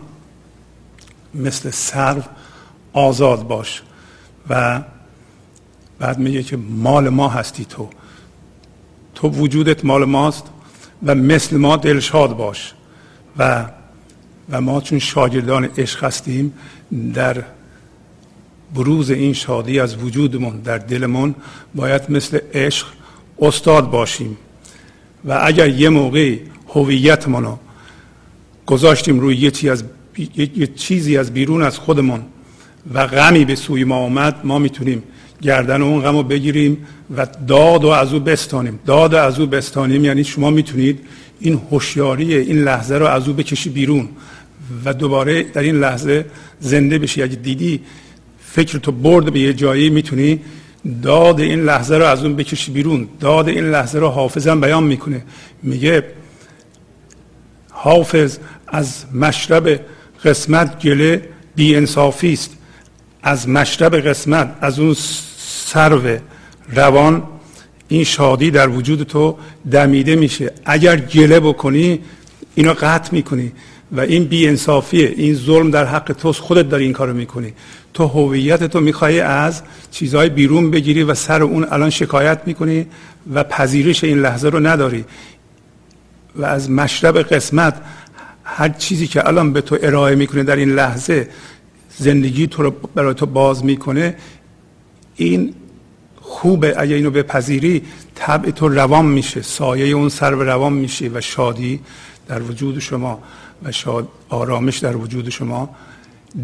مثل 1.34 1.70
سرو 1.70 2.22
آزاد 2.92 3.48
باش 3.48 3.82
و 4.50 4.82
بعد 5.98 6.18
میگه 6.18 6.42
که 6.42 6.56
مال 6.56 7.08
ما 7.08 7.28
هستی 7.28 7.64
تو. 7.64 7.88
تو 9.14 9.28
وجودت 9.28 9.84
مال 9.84 10.04
ماست 10.04 10.44
و 11.06 11.14
مثل 11.14 11.56
ما 11.56 11.76
دلشاد 11.76 12.36
باش 12.36 12.74
و 13.38 13.64
و 14.50 14.60
ما 14.60 14.80
چون 14.80 14.98
شاگردان 14.98 15.64
عشق 15.64 16.04
هستیم 16.04 16.54
در 17.14 17.44
بروز 18.74 19.10
این 19.10 19.32
شادی 19.32 19.80
از 19.80 19.96
وجودمون 19.96 20.60
در 20.60 20.78
دلمون 20.78 21.34
باید 21.74 22.10
مثل 22.10 22.38
عشق 22.54 22.86
استاد 23.38 23.90
باشیم. 23.90 24.36
و 25.28 25.40
اگر 25.42 25.68
یه 25.68 25.88
موقع 25.88 26.36
هویتمون 26.68 27.44
رو 27.44 27.58
گذاشتیم 28.66 29.20
روی 29.20 29.36
یه, 29.36 29.50
چیز 29.50 29.70
از 29.70 29.84
یه 30.36 30.66
چیزی 30.66 31.18
از 31.18 31.32
بیرون 31.32 31.62
از 31.62 31.78
خودمون 31.78 32.20
و 32.94 33.06
غمی 33.06 33.44
به 33.44 33.54
سوی 33.54 33.84
ما 33.84 33.96
آمد 33.96 34.40
ما 34.44 34.58
می‌تونیم 34.58 35.02
گردن 35.42 35.82
اون 35.82 36.00
غم 36.00 36.16
رو 36.16 36.22
بگیریم 36.22 36.86
و 37.16 37.26
داد 37.46 37.84
و 37.84 37.88
از 37.88 38.12
او 38.14 38.20
بستانیم. 38.20 38.78
داد 38.86 39.14
از 39.14 39.40
او 39.40 39.46
بستانیم 39.46 40.04
یعنی 40.04 40.24
شما 40.24 40.50
می‌تونید 40.50 40.98
این 41.40 41.60
هوشیاری 41.70 42.34
این 42.34 42.58
لحظه 42.58 42.94
رو 42.94 43.06
از 43.06 43.28
او 43.28 43.34
بکشی 43.34 43.70
بیرون 43.70 44.08
و 44.84 44.94
دوباره 44.94 45.42
در 45.42 45.62
این 45.62 45.80
لحظه 45.80 46.24
زنده 46.60 46.98
بشی. 46.98 47.22
اگه 47.22 47.36
دیدی 47.36 47.80
فکر 48.40 48.78
تو 48.78 48.92
برد 48.92 49.32
به 49.32 49.40
یه 49.40 49.52
جایی 49.52 49.90
می‌تونی 49.90 50.40
داد 51.02 51.40
این 51.40 51.60
لحظه 51.60 51.96
رو 51.96 52.04
از 52.04 52.24
اون 52.24 52.36
بکشی 52.36 52.72
بیرون. 52.72 53.08
داد 53.20 53.48
این 53.48 53.70
لحظه 53.70 53.98
رو 53.98 54.08
حافظم 54.08 54.60
بیان 54.60 54.84
می‌کنه. 54.84 55.22
میگه 55.62 56.04
حافظ 57.70 58.38
از 58.68 59.04
مشرب 59.14 59.80
قسمت 60.24 60.82
گله 60.82 61.28
بی 61.56 61.76
انصافی 61.76 62.32
است. 62.32 62.50
از 63.22 63.48
مشرب 63.48 63.96
قسمت 63.96 64.56
از 64.60 64.78
اون 64.78 64.96
سرو 65.38 66.18
روان 66.68 67.22
این 67.88 68.04
شادی 68.04 68.50
در 68.50 68.68
وجود 68.68 69.02
تو 69.02 69.38
دمیده 69.70 70.16
میشه. 70.16 70.52
اگر 70.64 70.96
گله 70.96 71.40
بکنی 71.40 72.00
اینو 72.54 72.74
قطع 72.80 73.14
می‌کنی 73.14 73.52
و 73.92 74.00
این 74.00 74.24
بی 74.24 74.48
انصافیه 74.48 75.14
این 75.16 75.34
ظلم 75.34 75.70
در 75.70 75.84
حق 75.84 76.12
توست. 76.12 76.40
خودت 76.40 76.68
داری 76.68 76.84
این 76.84 76.92
کارو 76.92 77.14
می‌کنی. 77.14 77.52
تو 77.98 78.06
هویت 78.06 78.64
تو 78.64 78.80
می‌خوای 78.80 79.20
از 79.20 79.62
چیزهای 79.90 80.28
بیرون 80.28 80.70
بگیری 80.70 81.02
و 81.02 81.14
سر 81.14 81.42
اون 81.42 81.66
الان 81.70 81.90
شکایت 81.90 82.40
می‌کنی 82.46 82.86
و 83.34 83.44
پذیرش 83.44 84.04
این 84.04 84.18
لحظه 84.18 84.48
رو 84.48 84.66
نداری. 84.66 85.04
و 86.36 86.44
از 86.44 86.70
مشرب 86.70 87.18
قسمت 87.18 87.74
هر 88.44 88.68
چیزی 88.68 89.06
که 89.06 89.28
الان 89.28 89.52
به 89.52 89.60
تو 89.60 89.78
ارائه 89.82 90.14
می‌کنه 90.14 90.42
در 90.42 90.56
این 90.56 90.74
لحظه 90.74 91.28
زندگی 91.96 92.46
تو 92.46 92.62
رو 92.62 92.70
برای 92.70 93.14
تو 93.14 93.26
باز 93.26 93.64
می‌کنه 93.64 94.16
این 95.16 95.54
خوبه. 96.20 96.74
اگه 96.78 96.94
اینو 96.94 97.10
بپذیری 97.10 97.82
طبع 98.14 98.50
تو 98.50 98.68
روان 98.68 99.06
میشه 99.06 99.42
سایه 99.42 99.86
اون 99.86 100.08
سر 100.08 100.34
به 100.34 100.44
روان 100.44 100.72
میشه 100.72 101.10
و 101.14 101.20
شادی 101.20 101.80
در 102.28 102.42
وجود 102.42 102.78
شما 102.78 103.22
و 103.64 103.72
شاد 103.72 104.08
آرامش 104.28 104.78
در 104.78 104.96
وجود 104.96 105.28
شما 105.28 105.76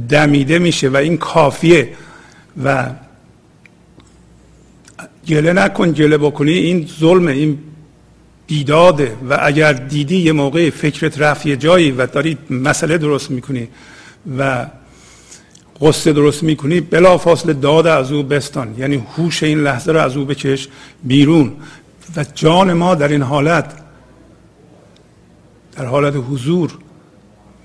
دمیده 0.08 0.58
میشه 0.58 0.88
و 0.88 0.96
این 0.96 1.16
کافیه 1.16 1.88
و 2.64 2.90
گله 5.28 5.52
نکن 5.52 5.92
گله 5.92 6.18
بکنی 6.18 6.52
این 6.52 6.88
ظلمه 7.00 7.32
این 7.32 7.58
دیداده 8.46 9.16
و 9.30 9.38
اگر 9.42 9.72
دیدی 9.72 10.16
یه 10.16 10.32
موقع 10.32 10.70
فکرت 10.70 11.20
رفت 11.20 11.46
یه 11.46 11.56
جایی 11.56 11.90
و 11.90 12.06
داری 12.06 12.38
مسئله 12.50 12.98
درست 12.98 13.30
می‌کنی 13.30 13.68
و 14.38 14.66
قصه 15.80 16.12
درست 16.12 16.42
می‌کنی 16.42 16.80
بلا 16.80 17.18
فاصله 17.18 17.52
داد 17.52 17.86
از 17.86 18.12
او 18.12 18.22
بستان. 18.22 18.74
یعنی 18.78 19.02
هوش 19.16 19.42
این 19.42 19.60
لحظه 19.60 19.92
رو 19.92 20.00
از 20.00 20.16
او 20.16 20.24
بکش 20.24 20.68
بیرون. 21.02 21.52
و 22.16 22.24
جان 22.34 22.72
ما 22.72 22.94
در 22.94 23.08
این 23.08 23.22
حالت 23.22 23.72
در 25.76 25.84
حالت 25.84 26.14
حضور 26.30 26.78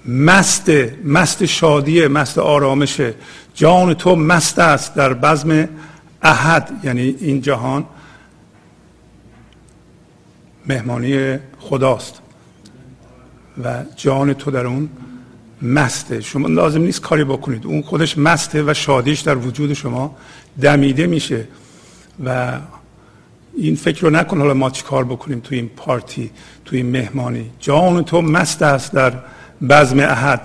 مست 0.10 0.70
مست 1.04 1.46
شادیه 1.46 2.08
مست 2.08 2.38
آرامشه 2.38 3.14
جان 3.54 3.94
تو 3.94 4.16
مست 4.16 4.60
است 4.60 4.96
در 4.96 5.14
بزم 5.14 5.70
احد 6.22 6.72
یعنی 6.84 7.16
این 7.20 7.42
جهان 7.42 7.86
مهمانی 10.68 11.38
خداست. 11.60 12.22
و 13.64 13.84
جان 13.96 14.34
تو 14.34 14.52
در 14.52 14.68
اون 14.68 14.90
مسته. 15.62 16.22
شما 16.22 16.48
لازم 16.48 16.82
نیست 16.82 17.02
کاری 17.02 17.24
بکنید. 17.24 17.66
اون 17.66 17.82
خودش 17.82 18.18
مسته 18.18 18.64
و 18.64 18.74
شادیش 18.74 19.20
در 19.20 19.36
وجود 19.36 19.74
شما 19.74 20.18
دمیده 20.62 21.08
میشه. 21.08 21.48
و 22.26 22.60
این 23.58 23.76
فکر 23.76 24.02
رو 24.02 24.10
نکن 24.10 24.38
حالا 24.42 24.54
ما 24.54 24.70
چی 24.70 24.84
کار 24.84 25.04
بکنیم 25.06 25.40
توی 25.40 25.58
این 25.58 25.70
پارتی 25.70 26.32
توی 26.66 26.78
این 26.78 26.90
مهمانی. 26.90 27.52
جان 27.60 28.04
تو 28.04 28.22
مست 28.22 28.62
است 28.62 28.94
در 28.94 29.14
بزم 29.70 30.00
احد. 30.00 30.42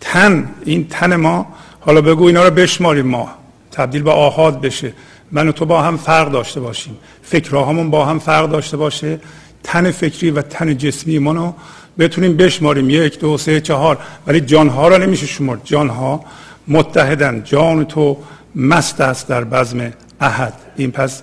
تن 0.00 0.48
این 0.64 0.88
تن 0.88 1.16
ما 1.16 1.46
حالا 1.80 2.00
بگو 2.00 2.24
اینا 2.24 2.44
رو 2.44 2.50
بشماریم 2.50 3.06
ما. 3.06 3.28
تبدیل 3.72 4.02
به 4.02 4.10
آهاد 4.10 4.60
بشه. 4.60 4.92
من 5.32 5.48
و 5.48 5.52
تو 5.52 5.66
با 5.66 5.82
هم 5.82 5.96
فرق 5.96 6.30
داشته 6.30 6.60
باشیم. 6.60 6.96
فکرهامون 7.22 7.90
با 7.90 8.04
هم 8.04 8.18
فرق 8.18 8.50
داشته 8.50 8.76
باشه. 8.76 9.20
تن 9.62 9.90
فکری 9.90 10.30
و 10.30 10.42
تن 10.42 10.76
جسمی 10.76 11.18
ما 11.18 11.32
رو 11.32 11.54
بتونیم 11.98 12.36
بشماریم. 12.36 12.90
یک 12.90 13.18
دو 13.18 13.38
سه 13.38 13.60
چهار. 13.60 13.98
ولی 14.26 14.40
جانها 14.40 14.88
را 14.88 14.96
نمیشه 14.96 15.26
شمرد. 15.26 15.60
جانها 15.64 16.24
متحدن. 16.68 17.42
جان 17.44 17.84
تو 17.84 18.16
مست 18.56 19.00
است 19.00 19.28
در 19.28 19.44
بزم 19.44 19.92
احد. 20.20 20.54
این 20.76 20.90
پس 20.90 21.22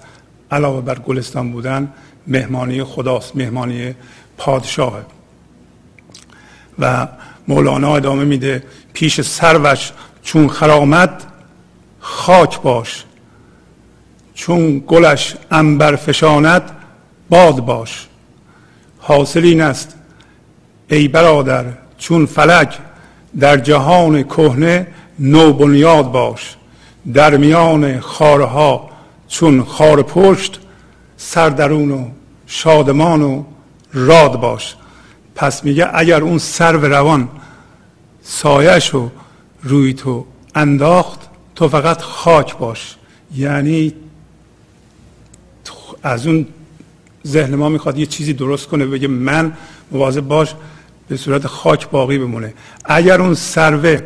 علاوه 0.51 0.81
بر 0.81 0.99
گلستان 0.99 1.51
بودن 1.51 1.87
مهمانی 2.27 2.83
خداست. 2.83 3.35
مهمانی 3.35 3.95
پادشاه. 4.37 5.16
و 6.79 7.07
مولانا 7.47 7.95
ادامه 7.95 8.23
میده 8.23 8.63
پیش 8.93 9.21
سروش 9.21 9.91
چون 10.23 10.47
خرامد 10.47 11.23
خاک 11.99 12.61
باش. 12.61 13.03
چون 14.33 14.83
گلش 14.87 15.35
انبر 15.51 15.95
فشاند 15.95 16.71
باد 17.29 17.55
باش. 17.59 18.07
حاصل 18.99 19.43
این 19.43 19.61
است 19.61 19.95
ای 20.89 21.07
برادر 21.07 21.65
چون 21.97 22.25
فلک 22.25 22.77
در 23.39 23.57
جهان 23.57 24.23
کهنه 24.23 24.87
نو 25.19 25.53
بنیاد 25.53 26.11
باش. 26.11 26.55
در 27.13 27.37
میان 27.37 27.99
خارها 27.99 28.89
چون 29.27 29.63
خار 29.63 30.01
پشت 30.01 30.59
سردرون 31.17 31.91
و 31.91 32.09
شادمان 32.47 33.21
و 33.21 33.43
راد 33.93 34.39
باش. 34.39 34.75
پس 35.37 35.63
میگه 35.63 35.89
اگر 35.93 36.21
اون 36.21 36.37
سر 36.37 36.77
و 36.77 36.85
روان 36.85 37.29
سایش 38.23 38.89
رو 38.89 39.11
روی 39.63 39.93
تو 39.93 40.25
انداخت 40.55 41.19
تو 41.55 41.69
فقط 41.69 42.01
خاک 42.01 42.57
باش. 42.57 42.95
یعنی 43.35 43.93
از 46.03 46.27
اون 46.27 46.45
ذهن 47.27 47.55
ما 47.55 47.69
می‌خواد 47.69 47.97
یه 47.97 48.05
چیزی 48.05 48.33
درست 48.33 48.67
کنه 48.67 48.85
بگه 48.85 49.07
من 49.07 49.53
مواظب 49.91 50.21
باش 50.21 50.55
به 51.07 51.17
صورت 51.17 51.47
خاک 51.47 51.89
باقی 51.89 52.17
بمونه. 52.17 52.53
اگر 52.85 53.21
اون 53.21 53.33
سروه 53.33 54.01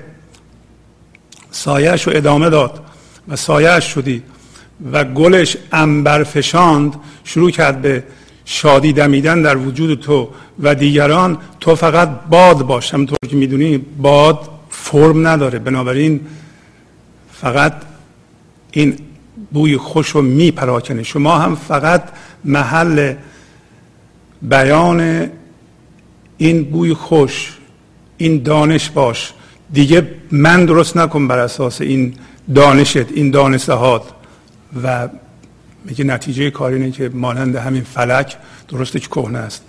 سایش 1.52 2.08
رو 2.08 2.14
ادامه 2.16 2.50
داد 2.50 2.84
و 3.28 3.36
سایش 3.36 3.84
شدی 3.84 4.24
و 4.92 5.04
گلش 5.04 5.58
انبر 5.72 6.24
فشاند 6.24 6.96
شروع 7.24 7.52
کرد 7.52 7.82
به 7.82 8.04
شادی 8.52 8.94
دمیدن 8.94 9.42
در 9.42 9.58
وجود 9.58 10.00
تو 10.00 10.30
و 10.60 10.76
دیگران 10.76 11.38
تو 11.60 11.76
فقط 11.76 12.10
باد 12.30 12.58
باش. 12.58 12.94
همونطور 12.94 13.18
که 13.30 13.36
می‌دونی 13.36 13.78
باد 13.78 14.50
فرم 14.70 15.28
نداره. 15.28 15.60
بنابراین 15.60 16.20
فقط 17.32 17.74
این 18.72 18.96
بوی 19.52 19.78
خوش 19.78 20.10
رو 20.10 20.22
میپراکنه. 20.22 21.04
شما 21.04 21.38
هم 21.38 21.56
فقط 21.56 22.04
محل 22.46 23.14
بیان 24.42 25.30
این 26.38 26.64
بوی 26.64 26.94
خوش 26.94 27.58
این 28.18 28.44
دانش 28.44 28.90
باش. 28.90 29.34
دیگه 29.74 30.08
من 30.32 30.66
درست 30.66 30.98
نکن 30.98 31.28
بر 31.28 31.40
اساس 31.40 31.82
این 31.82 32.14
دانشت 32.56 33.12
این 33.12 33.32
دانستهات 33.32 34.04
و 34.84 35.10
میگه 35.86 36.04
نتیجه 36.04 36.50
کار 36.50 36.74
اینه 36.74 36.92
که 36.92 37.10
مانند 37.14 37.56
همین 37.56 37.84
فلک 37.84 38.38
درسته 38.68 39.00
که 39.00 39.08
کهنه 39.08 39.38
است. 39.40 39.64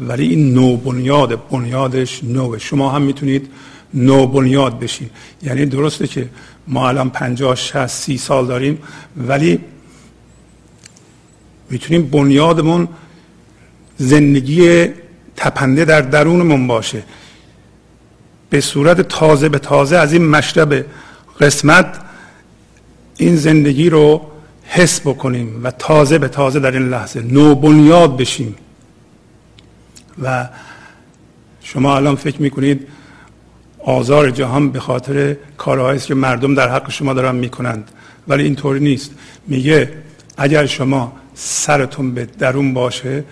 ولی 0.00 0.28
این 0.28 0.54
نو 0.54 0.76
بنیاد 0.76 1.48
بنیادش 1.48 2.24
نوه. 2.24 2.58
شما 2.58 2.90
هم 2.90 3.02
می‌تونید 3.02 3.48
نو 3.94 4.26
بنیاد 4.26 4.78
بشین. 4.78 5.10
یعنی 5.42 5.66
درسته 5.66 6.06
که 6.06 6.28
ما 6.68 6.88
الان 6.88 7.10
پنجاه 7.10 7.54
شهست 7.54 8.02
سی 8.02 8.18
سال 8.18 8.46
داریم 8.46 8.78
ولی 9.16 9.60
می‌تونیم 11.70 12.06
بنیادمون 12.06 12.88
زندگی 13.96 14.86
تپنده 15.36 15.84
در 15.84 16.00
درونمون 16.00 16.66
باشه. 16.66 17.02
به 18.50 18.60
صورت 18.60 19.00
تازه 19.00 19.48
به 19.48 19.58
تازه 19.58 19.96
از 19.96 20.12
این 20.12 20.28
مشرب 20.28 20.86
قسمت 21.40 22.00
این 23.16 23.36
زندگی 23.36 23.90
رو 23.90 24.26
حس 24.66 25.00
بکنیم 25.00 25.60
و 25.64 25.70
تازه 25.70 26.18
به 26.18 26.28
تازه 26.28 26.60
در 26.60 26.70
این 26.70 26.88
لحظه 26.88 27.20
نو 27.20 27.54
بنیاد 27.54 28.16
بشیم. 28.16 28.54
و 30.22 30.48
شما 31.62 31.96
الان 31.96 32.16
فکر 32.16 32.42
می‌کنید 32.42 32.88
آزار 33.84 34.30
جهان 34.30 34.70
به 34.70 34.80
خاطر 34.80 35.36
کارهایی 35.56 35.96
است 35.96 36.06
که 36.06 36.14
مردم 36.14 36.54
در 36.54 36.68
حق 36.68 36.90
شما 36.90 37.12
دارن 37.12 37.34
می‌کنند. 37.34 37.90
ولی 38.28 38.42
اینطوری 38.44 38.80
نیست. 38.80 39.10
میگه 39.46 39.92
اگر 40.36 40.66
شما 40.66 41.12
سرتون 41.34 42.14
به 42.14 42.24
درون 42.38 42.74
باشه 42.74 43.24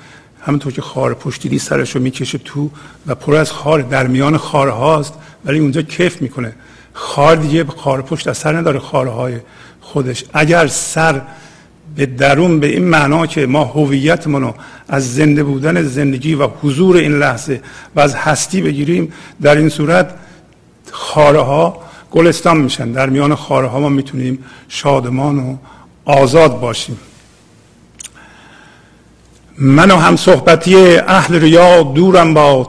همونطور 0.46 0.72
که 0.72 0.82
خار 0.82 1.14
پشت 1.14 1.42
دیدی 1.42 1.58
سرش 1.58 1.96
رو 1.96 2.02
می‌کشه 2.02 2.38
تو 2.38 2.70
و 3.06 3.14
پر 3.14 3.34
از 3.34 3.52
خار 3.52 3.82
در 3.82 4.06
میان 4.06 4.36
خارهاست 4.36 5.14
ولی 5.44 5.58
اونجا 5.58 5.82
کیف 5.82 6.22
می‌کنه. 6.22 6.52
خار 6.92 7.36
دیگه 7.36 7.64
خار 7.64 8.02
پشت 8.02 8.28
از 8.28 8.38
سر 8.38 8.56
نداره 8.56 8.78
خارهای. 8.78 9.40
خودش. 9.94 10.24
اگر 10.32 10.66
سر 10.66 11.20
به 11.96 12.06
درون 12.06 12.60
به 12.60 12.66
این 12.66 12.84
معنا 12.84 13.26
که 13.26 13.46
ما 13.46 13.64
هویتمون 13.64 14.42
رو 14.42 14.54
از 14.88 15.14
زنده 15.14 15.42
بودن 15.42 15.82
زندگی 15.82 16.34
و 16.34 16.48
حضور 16.62 16.96
این 16.96 17.18
لحظه 17.18 17.60
و 17.96 18.00
از 18.00 18.14
هستی 18.14 18.62
بگیریم 18.62 19.12
در 19.42 19.56
این 19.56 19.68
صورت 19.68 20.14
خاره 20.90 21.40
ها 21.40 21.82
گلستان 22.10 22.56
میشن. 22.56 22.92
در 22.92 23.10
میان 23.10 23.34
خاره 23.34 23.68
ها 23.68 23.80
ما 23.80 23.88
می‌تونیم 23.88 24.38
شادمان 24.68 25.38
و 25.38 25.56
آزاد 26.04 26.60
باشیم. 26.60 26.98
من 29.58 29.90
و 29.90 29.96
هم 29.96 30.16
صحبتی 30.16 30.96
اهل 30.96 31.34
ریا 31.40 31.82
دورم 31.82 32.34
باد. 32.34 32.68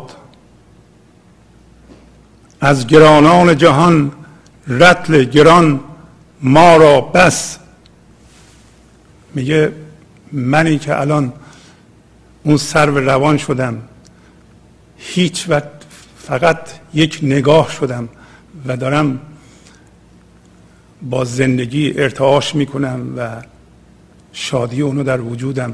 از 2.61 2.87
گرانان 2.87 3.57
جهان 3.57 4.11
رتل 4.67 5.23
گران 5.23 5.79
ما 6.41 6.77
را 6.77 7.01
بس. 7.01 7.57
میگه 9.33 9.71
منی 10.31 10.77
که 10.77 10.99
الان 10.99 11.33
اون 12.43 12.57
سر 12.57 12.89
و 12.89 12.97
روان 12.97 13.37
شدم. 13.37 13.81
هیچ 14.97 15.45
وقت 15.49 15.71
فقط 16.17 16.59
یک 16.93 17.19
نگاه 17.23 17.71
شدم 17.71 18.09
و 18.67 18.77
دارم 18.77 19.19
با 21.01 21.25
زندگی 21.25 21.93
ارتعاش 21.97 22.55
می‌کنم 22.55 23.13
و 23.17 23.41
شادی 24.33 24.81
اونو 24.81 25.03
در 25.03 25.21
وجودم. 25.21 25.73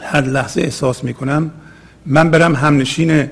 هر 0.00 0.20
لحظه 0.20 0.60
احساس 0.60 1.04
می‌کنم 1.04 1.50
من 2.06 2.30
برم 2.30 2.54
همنشین 2.54 3.30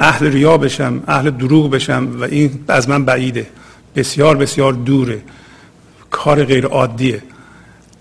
اهل 0.00 0.26
ریا 0.26 0.58
بشم 0.58 1.02
اهل 1.06 1.30
دروغ 1.30 1.70
بشم 1.70 2.08
و 2.20 2.24
این 2.24 2.64
از 2.68 2.88
من 2.88 3.04
بعیده. 3.04 3.46
بسیار 3.94 4.36
بسیار 4.36 4.72
دوره. 4.72 5.22
کار 6.10 6.44
غیر 6.44 6.66
عادیه. 6.66 7.22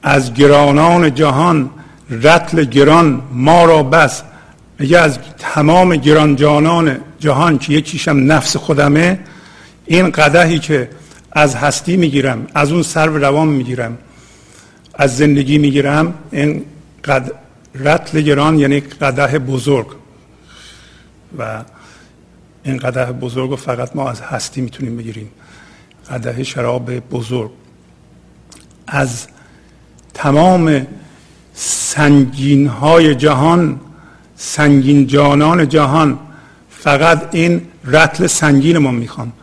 از 0.03 0.33
گرانان 0.33 1.15
جهان 1.15 1.69
رتل 2.09 2.63
گران 2.63 3.21
ما 3.31 3.65
را 3.65 3.83
بس. 3.83 4.23
میگه 4.79 4.97
از 4.97 5.19
تمام 5.37 5.95
گرانجانان 5.95 6.97
جهان 7.19 7.57
که 7.57 7.73
یکیشم 7.73 8.31
نفس 8.31 8.57
خودمه 8.57 9.19
این 9.85 10.09
قدهی 10.09 10.59
که 10.59 10.89
از 11.31 11.55
هستی 11.55 11.97
می‌گیرم 11.97 12.47
از 12.53 12.71
اون 12.71 12.83
سر 12.83 13.05
روان 13.05 13.47
می‌گیرم 13.47 13.97
از 14.93 15.17
زندگی 15.17 15.57
می‌گیرم 15.57 16.13
این 16.31 16.65
قد 17.03 17.31
رتل 17.75 18.21
گران 18.21 18.59
یعنی 18.59 18.79
قده 18.79 19.39
بزرگ. 19.39 19.87
و 21.37 21.63
این 22.63 22.77
قده 22.77 23.05
بزرگ 23.05 23.49
رو 23.49 23.55
فقط 23.55 23.95
ما 23.95 24.09
از 24.09 24.21
هستی 24.21 24.61
می‌تونیم 24.61 24.97
بگیریم. 24.97 25.31
قده 26.09 26.43
شراب 26.43 26.99
بزرگ. 26.99 27.51
از 28.87 29.27
تمام 30.13 30.87
سنگین 31.53 32.67
های 32.67 33.15
جهان 33.15 33.79
سنگین 34.35 35.07
جانان 35.07 35.69
جهان 35.69 36.19
فقط 36.69 37.35
این 37.35 37.61
رتل 37.85 38.27
سنگین 38.27 38.77
ما 38.77 38.91
می‌خوام. 38.91 39.33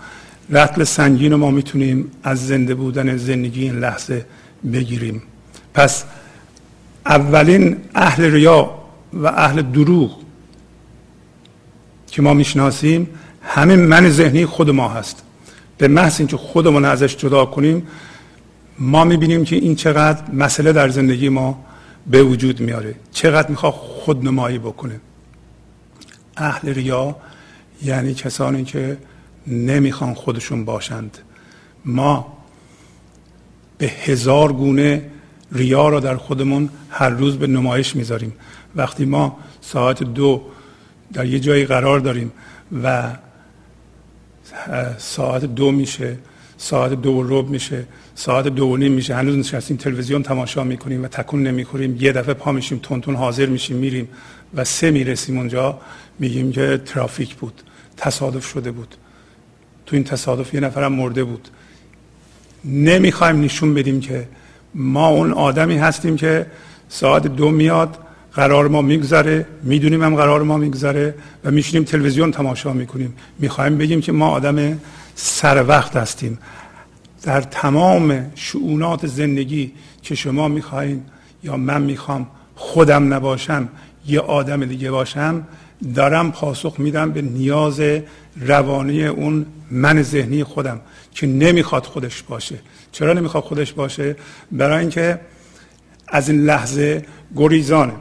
رتل 0.51 0.85
سنگین 0.85 1.35
ما 1.35 1.51
می‌تونیم 1.51 2.11
از 2.23 2.47
زنده 2.47 2.75
بودن 2.75 3.17
زندگی 3.17 3.63
این 3.63 3.79
لحظه 3.79 4.27
بگیریم. 4.73 5.23
پس 5.75 6.05
اولین 7.07 7.77
اهل 7.95 8.25
ریا 8.25 8.71
و 9.13 9.27
اهل 9.27 9.63
دروغ 9.63 10.17
که 12.07 12.23
ما 12.23 12.35
می‌شناسیم 12.35 13.09
همه 13.43 13.77
من 13.77 14.11
ذهنی 14.11 14.47
خود 14.47 14.71
ما 14.71 14.89
هست. 14.89 15.23
به 15.81 15.89
محض 15.89 16.21
اینکه 16.21 16.37
خودمون 16.37 16.85
ازش 16.85 17.17
جدا 17.17 17.47
کنیم 17.47 17.87
ما 18.79 19.05
می‌بینیم 19.05 19.45
که 19.45 19.57
این 19.57 19.75
چقدر 19.75 20.31
مسئله 20.33 20.73
در 20.73 20.89
زندگی 20.89 21.29
ما 21.29 21.65
به 22.07 22.23
وجود 22.23 22.61
میاره. 22.61 22.95
چقدر 23.13 23.49
می‌خواد 23.49 23.73
خودنمایی 23.73 24.59
بکنه. 24.59 25.01
اهل 26.37 26.69
ریا 26.69 27.17
یعنی 27.83 28.15
کسانی 28.15 28.65
که 28.65 28.99
نمی‌خوان 29.47 30.15
خودشون 30.15 30.65
باشند. 30.65 31.19
ما 31.85 32.39
به 33.79 33.87
هزار 33.87 34.53
گونه 34.53 35.11
ریا 35.53 35.89
را 35.89 36.01
در 36.01 36.17
خودمون 36.17 36.69
هر 36.91 37.09
روز 37.11 37.39
به 37.39 37.47
نمایش 37.47 37.97
می‌ذاریم. 37.97 38.33
وقتی 38.77 39.05
ما 39.05 39.39
ساعت 39.61 40.03
دو 40.03 40.43
در 41.13 41.27
یه 41.27 41.41
جایی 41.41 41.65
قرار 41.65 42.01
داریم 42.01 42.33
و 42.83 43.11
ساعت 44.99 45.45
دو 45.45 45.71
میشه 45.71 46.19
ساعت 46.57 46.93
دو 46.93 47.23
روب 47.23 47.51
میشه 47.51 47.85
ساعت 48.15 48.49
دو 48.49 48.67
و 48.67 48.77
نیم 48.77 48.93
میشه. 48.93 49.15
هنوز 49.15 49.37
نشستیم 49.37 49.77
تلویزیون 49.77 50.23
تماشا 50.23 50.65
می‌کنیم 50.65 51.05
و 51.05 51.09
تکون 51.09 51.43
نمی‌خوریم. 51.43 51.97
یه 52.01 52.13
دفعه 52.13 52.35
پا 52.35 52.53
میشیم 52.53 52.79
تون 52.79 53.15
حاضر 53.15 53.47
میشیم 53.47 53.77
میریم 53.77 54.09
و 54.55 54.65
سه 54.65 54.91
می‌رسیم 54.91 55.39
اونجا. 55.39 55.81
میگیم 56.19 56.53
که 56.53 56.81
ترافیک 56.87 57.35
بود 57.35 57.63
تصادف 57.97 58.47
شده 58.47 58.71
بود. 58.71 58.95
تو 59.87 59.97
این 59.97 60.05
تصادف 60.05 60.55
یه 60.55 60.61
نفرم 60.61 60.93
مرده 60.93 61.25
بود. 61.25 61.49
نمی‌خوایم 62.65 63.41
نشون 63.41 63.75
بدیم 63.75 64.01
که 64.01 64.29
ما 64.75 65.09
اون 65.09 65.33
آدمی 65.33 65.77
هستیم 65.79 66.17
که 66.17 66.47
ساعت 66.89 67.27
دو 67.27 67.51
میاد 67.51 67.99
قرار 68.35 68.69
ما 68.69 68.83
میگذره. 68.83 69.47
می‌دونیم 69.63 70.03
هم 70.03 70.17
قرار 70.17 70.43
ما 70.43 70.57
میگذره 70.57 71.15
و 71.45 71.51
میشینیم 71.51 71.85
تلویزیون 71.85 72.31
تماشا 72.31 72.73
می‌کنیم. 72.73 73.15
می‌خوایم 73.39 73.79
بگیم 73.79 74.01
که 74.01 74.13
ما 74.13 74.29
آدم 74.29 74.81
سر 75.15 75.65
وقت 75.67 75.97
هستیم. 75.97 76.39
در 77.23 77.41
تمام 77.41 78.33
شعونات 78.35 79.07
زندگی 79.07 79.73
که 80.03 80.15
شما 80.15 80.49
می‌خواین 80.49 81.03
یا 81.45 81.57
من 81.57 81.83
می‌خوام 81.83 82.27
خودم 82.55 83.15
نباشم 83.15 83.69
یه 84.07 84.21
آدم 84.21 84.65
دیگه 84.65 84.91
باشم 84.91 85.47
دارم 85.95 86.33
پاسخ 86.33 86.75
میدم 86.79 87.11
به 87.11 87.23
نیاز 87.23 87.81
روانی 88.41 89.07
اون 89.07 89.47
من 89.71 90.03
ذهنی 90.03 90.45
خودم 90.45 90.81
که 91.15 91.27
نمی‌خواد 91.27 91.85
خودش 91.85 92.23
باشه. 92.23 92.59
چرا 92.93 93.13
نمی‌خواد 93.13 93.43
خودش 93.45 93.73
باشه؟ 93.73 94.17
برای 94.53 94.81
اینکه 94.81 95.21
از 96.09 96.29
این 96.29 96.41
لحظه 96.41 97.05
گریزانه. 97.37 97.93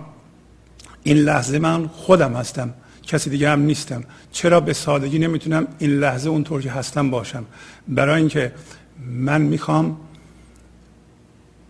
این 1.10 1.18
لحظه 1.18 1.60
من 1.60 1.88
خودم 1.88 2.34
هستم. 2.34 2.74
کسی 3.04 3.30
دیگه 3.30 3.50
هم 3.50 3.62
نیستم. 3.62 4.04
چرا 4.32 4.60
به 4.60 4.74
سادگی 4.74 5.20
نمی‌تونم 5.20 5.68
این 5.80 5.92
لحظه 5.92 6.30
اونطور 6.30 6.62
که 6.62 6.72
هستم 6.72 7.10
باشم؟ 7.10 7.46
برای 7.88 8.20
اینکه 8.20 8.52
من 9.12 9.42
می‌خوام 9.42 9.98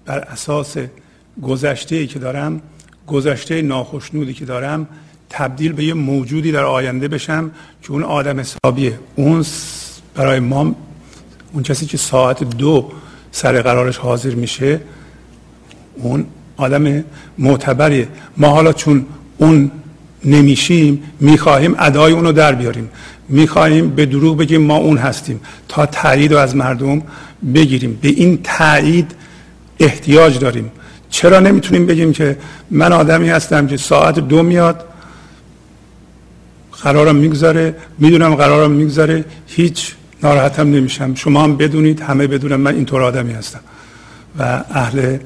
بر 0.05 0.19
اساس 0.19 0.77
گذشته 1.41 1.95
ای 1.95 2.07
که 2.07 2.19
دارم 2.19 2.61
گذشته 3.07 3.61
ناخشنودی 3.61 4.33
که 4.33 4.45
دارم 4.45 4.87
تبدیل 5.29 5.73
به 5.73 5.83
یه 5.83 5.93
موجودی 5.93 6.51
در 6.51 6.63
آینده 6.63 7.07
بشم 7.07 7.51
که 7.83 7.91
اون 7.91 8.03
آدم 8.03 8.39
حسابیه. 8.39 8.99
اون 9.15 9.45
برای 10.15 10.39
ما 10.39 10.75
اون 11.53 11.63
کسی 11.63 11.85
که 11.85 11.97
ساعت 11.97 12.43
دو 12.43 12.91
سر 13.31 13.61
قرارش 13.61 13.97
حاضر 13.97 14.35
میشه 14.35 14.81
اون 15.95 16.25
آدم 16.57 17.03
معتبریه. 17.37 18.07
ما 18.37 18.49
حالا 18.49 18.73
چون 18.73 19.05
اون 19.39 19.71
نمیشیم 20.25 21.03
می‌خواهیم 21.19 21.75
ادای 21.79 22.13
اونو 22.13 22.31
در 22.31 22.55
بیاریم. 22.55 22.89
می‌خواهیم 23.29 23.89
به 23.89 24.05
دروغ 24.05 24.37
بگیم 24.37 24.61
ما 24.61 24.75
اون 24.75 24.97
هستیم. 24.97 25.39
تا 25.67 25.85
تایید 25.85 26.33
از 26.33 26.55
مردم 26.55 27.01
بگیریم. 27.53 27.99
به 28.01 28.07
این 28.09 28.39
تایید 28.43 29.11
احتیاج 29.79 30.39
داریم. 30.39 30.71
چرا 31.09 31.39
نمی‌تونیم 31.39 31.85
بگیم 31.85 32.13
که 32.13 32.37
من 32.71 32.93
آدمی 32.93 33.29
هستم 33.29 33.67
که 33.67 33.77
ساعت 33.77 34.19
دو 34.19 34.43
میاد 34.43 34.85
قرارم 36.83 37.15
می‌گذاره 37.15 37.75
می‌دونم 37.99 38.35
قرارم 38.35 38.71
می‌گذاره 38.71 39.25
هیچ 39.47 39.93
ناراحتم 40.23 40.67
نمیشم. 40.67 41.15
شما 41.15 41.43
هم 41.43 41.57
بدونید 41.57 42.01
همه 42.01 42.27
بدونم 42.27 42.61
من 42.61 42.75
اینطور 42.75 43.03
آدمی 43.03 43.33
هستم 43.33 43.59
و 44.39 44.63
اهل 44.69 45.17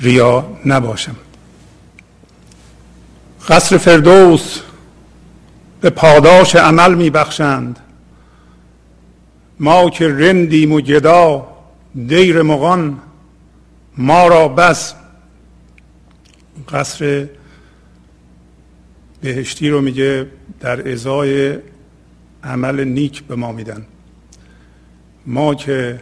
ریا 0.00 0.46
نباشم. 0.66 1.16
قصر 3.48 3.78
فردوس 3.78 4.60
به 5.80 5.90
پاداش 5.90 6.56
عمل 6.56 6.94
میبخشند. 6.94 7.80
ما 9.60 9.90
که 9.90 10.08
رندیم 10.08 10.72
و 10.72 10.80
گدا 10.80 11.48
دیر 12.06 12.42
مغان 12.42 13.00
ما 13.96 14.28
را 14.28 14.48
بس 14.48 14.94
قصر 16.68 17.28
بهشتی 19.20 19.70
رو 19.70 19.80
میگه 19.80 20.26
در 20.60 20.92
ازای 20.92 21.58
عمل 22.44 22.84
نیک 22.84 23.22
به 23.22 23.36
ما 23.36 23.52
میدن. 23.52 23.86
ما 25.26 25.54
که 25.54 26.00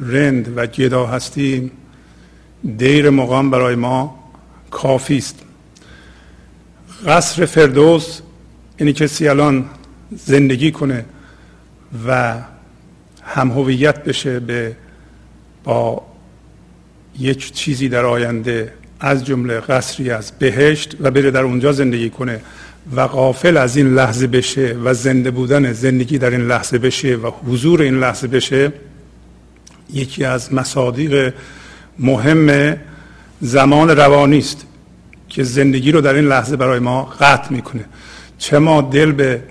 رند 0.00 0.52
و 0.56 0.66
گدا 0.66 1.06
هستیم 1.06 1.70
دیر 2.76 3.10
مقام 3.10 3.50
برای 3.50 3.74
ما 3.74 4.18
کافی 4.70 5.18
است. 5.18 5.44
قصر 7.06 7.46
فردوس 7.46 8.20
اینی 8.76 8.92
کسی 8.92 9.28
الان 9.28 9.64
زندگی 10.16 10.70
کنه 10.70 11.04
و 12.06 12.34
هم 13.22 13.50
هویت 13.50 14.04
بشه 14.04 14.40
به 14.40 14.76
با 15.64 16.02
یک 17.18 17.52
چیزی 17.52 17.88
در 17.88 18.04
آینده 18.04 18.72
از 19.00 19.24
جمله 19.24 19.60
قصری 19.60 20.10
از 20.10 20.32
بهشت 20.38 20.96
و 21.00 21.10
بره 21.10 21.30
در 21.30 21.42
اونجا 21.42 21.72
زندگی 21.72 22.10
کنه 22.10 22.40
و 22.96 23.00
قافل 23.00 23.56
از 23.56 23.76
این 23.76 23.94
لحظه 23.94 24.26
بشه 24.26 24.76
و 24.84 24.94
زنده 24.94 25.30
بودن 25.30 25.72
زندگی 25.72 26.18
در 26.18 26.30
این 26.30 26.46
لحظه 26.46 26.78
بشه 26.78 27.16
و 27.16 27.30
حضور 27.46 27.82
این 27.82 28.00
لحظه 28.00 28.26
بشه 28.26 28.72
یکی 29.92 30.24
از 30.24 30.54
مصادیق 30.54 31.34
مهم 31.98 32.76
زمان 33.40 33.90
روانی 33.90 34.38
است. 34.38 34.67
که 35.28 35.42
زندگی 35.42 35.92
رو 35.92 36.00
در 36.00 36.14
این 36.14 36.24
لحظه 36.24 36.56
برای 36.56 36.78
ما 36.78 37.04
قطع 37.04 37.52
می‌کنه. 37.52 37.84
چه 38.38 38.58
ما 38.58 38.80
دل 38.80 39.12
به 39.12 39.42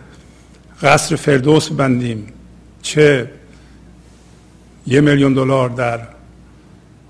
قصر 0.82 1.16
فردوس 1.16 1.70
بندیم 1.70 2.28
چه 2.82 3.32
یه 4.88 5.02
میلیون 5.02 5.34
دلار 5.34 5.70
در 5.70 6.00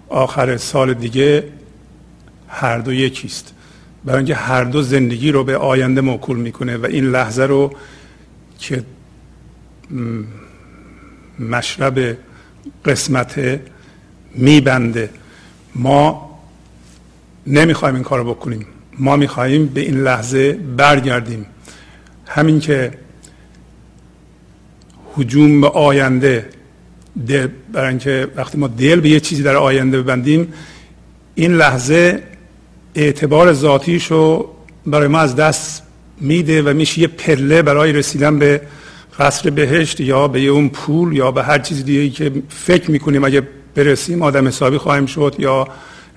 آخر 0.10 0.58
سال 0.58 0.94
دیگه 0.94 1.44
هر 2.48 2.78
دو 2.78 2.94
یکیست. 2.94 3.54
برای 4.06 4.18
اینکه 4.18 4.36
هر 4.36 4.64
دو 4.64 4.82
زندگی 4.82 5.32
رو 5.32 5.44
به 5.44 5.58
آینده 5.58 6.02
موکول 6.02 6.38
می‌کنه 6.38 6.78
و 6.78 6.86
این 6.86 7.12
لحظه 7.12 7.44
رو 7.44 7.74
که 8.60 8.84
مشرب 11.40 12.18
قسمت 12.86 13.60
میبنده. 14.36 15.10
ما 15.76 16.27
نمی‌خوایم 17.48 17.96
این 17.96 18.04
کار 18.04 18.20
رو 18.20 18.34
بکنیم. 18.34 18.66
ما 19.00 19.16
می‌خواهیم 19.16 19.66
به 19.66 19.82
این 19.82 20.04
لحظه 20.04 20.54
برگردیم. 20.54 21.46
همین 22.28 22.60
که 22.60 22.92
حجوم 25.14 25.62
به 25.62 25.68
آینده 25.68 26.50
دل 27.28 27.48
برای 27.74 27.90
اینکه 27.90 28.28
وقتی 28.36 28.58
ما 28.58 28.68
دل 28.68 29.00
به 29.00 29.10
یه 29.10 29.20
چیزی 29.20 29.44
در 29.44 29.56
آینده 29.56 30.02
ببندیم 30.02 30.54
این 31.36 31.54
لحظه 31.54 32.24
اعتبار 32.96 33.54
ذاتیش 33.54 34.06
رو 34.06 34.50
برای 34.86 35.08
ما 35.08 35.20
از 35.20 35.36
دست 35.36 35.84
میده 36.22 36.62
و 36.62 36.74
میشه 36.74 37.02
یه 37.02 37.08
پله 37.08 37.62
برای 37.62 37.94
رسیدن 37.94 38.40
به 38.40 38.62
قصر 39.20 39.50
بهشت 39.50 40.00
یا 40.00 40.28
به 40.28 40.40
اون 40.40 40.70
پول 40.70 41.16
یا 41.16 41.32
به 41.32 41.44
هر 41.44 41.60
چیز 41.60 41.86
دیگه 41.86 42.10
که 42.10 42.32
فکر 42.50 42.92
می‌کنیم 42.92 43.24
اگه 43.24 43.42
برسیم 43.76 44.22
آدم 44.22 44.48
حسابی 44.48 44.78
خواهیم 44.78 45.06
شد 45.06 45.36
یا 45.40 45.68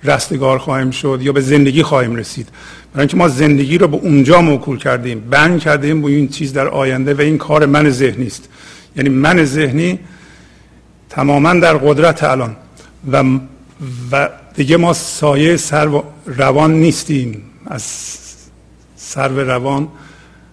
رستگار 0.04 0.58
خواهیم 0.58 0.90
شد 0.90 1.18
یا 1.22 1.32
به 1.32 1.40
زندگی 1.40 1.82
خواهیم 1.82 2.16
رسید. 2.16 2.48
برای 2.92 3.02
اینکه 3.02 3.16
ما 3.16 3.28
زندگی 3.28 3.78
رو 3.78 3.88
به 3.88 3.96
اونجا 3.96 4.40
موکول 4.40 4.78
کردیم 4.78 5.20
بند 5.20 5.60
کردیم 5.60 6.02
با 6.02 6.08
این 6.08 6.28
چیز 6.28 6.52
در 6.52 6.68
آینده 6.68 7.14
و 7.14 7.20
این 7.20 7.38
کار 7.38 7.66
من 7.66 7.90
ذهنی 7.90 8.26
است. 8.26 8.48
یعنی 8.96 9.08
من 9.08 9.44
ذهنی 9.44 9.98
تماما 11.10 11.54
در 11.54 11.76
قدرت 11.76 12.24
الان 12.24 12.56
و 13.12 13.24
و 14.12 14.28
دیگه 14.54 14.76
ما 14.76 14.92
سایه 14.92 15.56
سر 15.56 16.02
روان 16.26 16.74
نیستیم. 16.74 17.42
از 17.66 17.82
سر 18.96 19.28
روان 19.28 19.88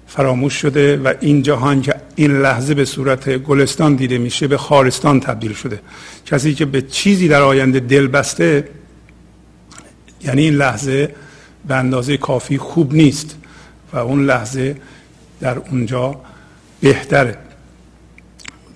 فراموش 0.07 0.53
شده 0.53 0.97
و 0.97 1.13
این 1.21 1.41
جهان 1.41 1.81
که 1.81 1.95
این 2.15 2.41
لحظه 2.41 2.73
به 2.73 2.85
صورت 2.85 3.37
گلستان 3.37 3.95
دیده 3.95 4.17
میشه 4.17 4.47
به 4.47 4.57
خارستان 4.57 5.19
تبدیل 5.19 5.53
شده. 5.53 5.79
کسی 6.25 6.53
که 6.53 6.65
به 6.65 6.81
چیزی 6.81 7.27
در 7.27 7.41
آینده 7.41 7.79
دل 7.79 8.07
بسته 8.07 8.67
یعنی 10.27 10.41
این 10.41 10.53
لحظه 10.53 11.15
به 11.67 11.75
اندازه 11.75 12.17
کافی 12.17 12.57
خوب 12.57 12.93
نیست 12.93 13.35
و 13.93 13.97
اون 13.97 14.25
لحظه 14.25 14.75
در 15.39 15.57
اونجا 15.57 16.15
بهتره. 16.81 17.37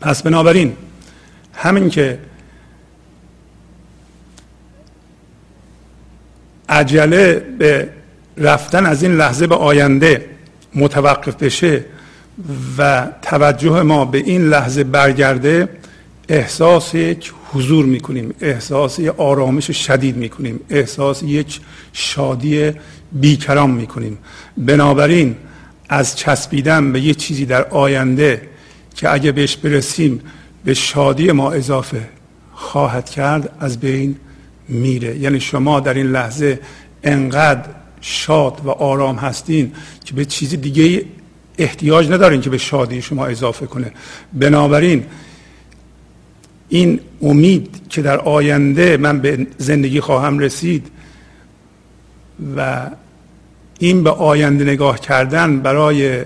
پس 0.01 0.23
بنابراین 0.23 0.73
همین 1.53 1.89
که 1.89 2.19
عجله 6.69 7.33
به 7.59 7.89
رفتن 8.37 8.85
از 8.85 9.03
این 9.03 9.17
لحظه 9.17 9.47
به 9.47 9.55
آینده 9.55 10.29
متوقف 10.75 11.35
بشه 11.35 11.85
و 12.77 13.07
توجه 13.21 13.81
ما 13.81 14.05
به 14.05 14.17
این 14.17 14.49
لحظه 14.49 14.83
برگرده 14.83 15.69
احساس 16.29 16.93
یک 16.93 17.33
حضور 17.53 17.85
می‌کنیم 17.85 18.33
احساس 18.41 18.99
یک 18.99 19.19
آرامش 19.19 19.71
شدید 19.71 20.17
می‌کنیم 20.17 20.59
احساس 20.69 21.23
یک 21.23 21.59
شادی 21.93 22.71
بیکرام 23.11 23.69
می‌کنیم. 23.69 24.17
بنابراین 24.57 25.35
از 25.89 26.15
چسبیدن 26.15 26.91
به 26.91 27.01
یه 27.01 27.13
چیزی 27.13 27.45
در 27.45 27.63
آینده 27.63 28.41
که 28.95 29.13
اگه 29.13 29.31
بهش 29.31 29.55
برسیم 29.55 30.21
به 30.65 30.73
شادی 30.73 31.31
ما 31.31 31.51
اضافه 31.51 32.09
خواهد 32.53 33.09
کرد 33.09 33.55
از 33.59 33.79
بین 33.79 34.15
میره. 34.67 35.17
یعنی 35.17 35.39
شما 35.39 35.79
در 35.79 35.93
این 35.93 36.11
لحظه 36.11 36.59
انقدر 37.03 37.69
شاد 38.01 38.61
و 38.65 38.69
آرام 38.69 39.15
هستین 39.15 39.71
که 40.05 40.13
به 40.13 40.25
چیزی 40.25 40.57
دیگه 40.57 41.05
احتیاج 41.57 42.11
ندارین 42.11 42.41
که 42.41 42.49
به 42.49 42.57
شادی 42.57 43.01
شما 43.01 43.25
اضافه 43.25 43.65
کنه. 43.65 43.91
بنابراین 44.33 45.05
این 46.71 46.99
امید 47.21 47.81
که 47.89 48.01
در 48.01 48.19
آینده 48.19 48.97
من 48.97 49.19
به 49.19 49.47
زندگی 49.57 49.99
خواهم 49.99 50.39
رسید 50.39 50.87
و 52.57 52.89
این 53.79 54.03
به 54.03 54.09
آینده 54.09 54.63
نگاه 54.63 54.99
کردن 54.99 55.59
برای 55.59 56.23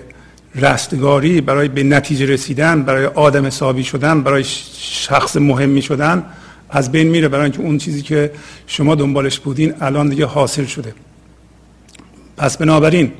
رستگاری 0.54 1.40
برای 1.40 1.68
به 1.68 1.82
نتیجه 1.82 2.26
رسیدن 2.26 2.82
برای 2.82 3.06
آدم 3.06 3.46
حسابی 3.46 3.84
شدن 3.84 4.22
برای 4.22 4.44
شخص 4.44 5.36
مهمی 5.36 5.82
شدن 5.82 6.24
از 6.70 6.92
بین 6.92 7.08
میره. 7.08 7.28
برای 7.28 7.44
اینکه 7.44 7.60
اون 7.60 7.78
چیزی 7.78 8.02
که 8.02 8.30
شما 8.66 8.94
دنبالش 8.94 9.38
بودین 9.38 9.74
الان 9.80 10.08
دیگه 10.08 10.26
حاصل 10.26 10.64
شده. 10.64 10.94
پس 12.36 12.56
بنابراین 12.56 13.12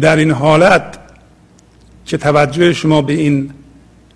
در 0.00 0.16
این 0.16 0.30
حالت 0.30 0.99
که 2.10 2.16
توجه 2.16 2.72
شما 2.72 3.02
به 3.02 3.12
این 3.12 3.50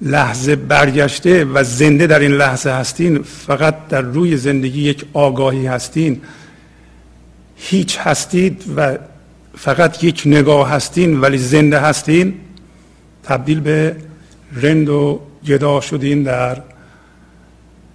لحظه 0.03 0.57
برگشته 0.57 1.45
و 1.45 1.65
زنده 1.65 2.07
در 2.07 2.19
این 2.19 2.33
لحظه 2.33 2.71
هستین 2.71 3.23
فقط 3.23 3.89
در 3.89 4.01
روی 4.01 4.37
زندگی 4.37 4.83
یک 4.83 5.05
آگاهی 5.13 5.67
هستین. 5.67 6.21
هیچ 7.57 7.99
هستید 7.99 8.65
و 8.77 8.99
فقط 9.57 10.05
یک 10.05 10.23
نگاه 10.27 10.71
هستین 10.71 11.21
ولی 11.21 11.39
زنده 11.39 11.79
هستین. 11.79 12.35
تبدیل 13.23 13.61
به 13.61 13.97
رند 14.53 14.89
و 14.89 15.21
جدا 15.43 15.81
شدین 15.81 16.23
در 16.23 16.63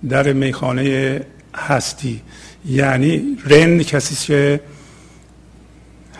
در 0.09 0.33
میخانه 0.33 1.21
هستی. 1.55 2.21
یعنی 2.65 3.37
رند 3.45 3.81
کسی 3.81 4.27
که 4.27 4.59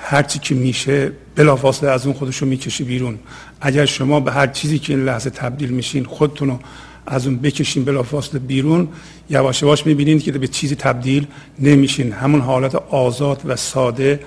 هرچی 0.02 0.39
که 0.39 0.56
میشه 0.56 1.12
بلافاصله 1.36 1.89
از 1.89 2.06
اون 2.06 2.15
خودشو 2.15 2.46
می‌کشه 2.46 2.84
بیرون. 2.84 3.20
اگر 3.62 3.86
شما 3.86 4.19
به 4.19 4.32
هر 4.32 4.48
چیزی 4.48 4.80
که 4.80 4.93
این 4.93 5.06
لحظه 5.06 5.30
تبدیل 5.30 5.69
میشین 5.69 6.06
خودتون 6.06 6.50
رو 6.50 6.60
از 7.08 7.28
اون 7.28 7.38
بکشین 7.38 7.84
بلافاصله 7.84 8.39
بیرون 8.39 8.88
یواش 9.30 9.62
یواش 9.62 9.86
می‌بینید 9.86 10.24
که 10.24 10.32
به 10.32 10.48
چیزی 10.48 10.76
تبدیل 10.76 11.28
نمیشین. 11.60 12.12
همون 12.12 12.41
حالت 12.41 12.76
آزاد 12.76 13.41
و 13.45 13.56
ساده 13.56 14.19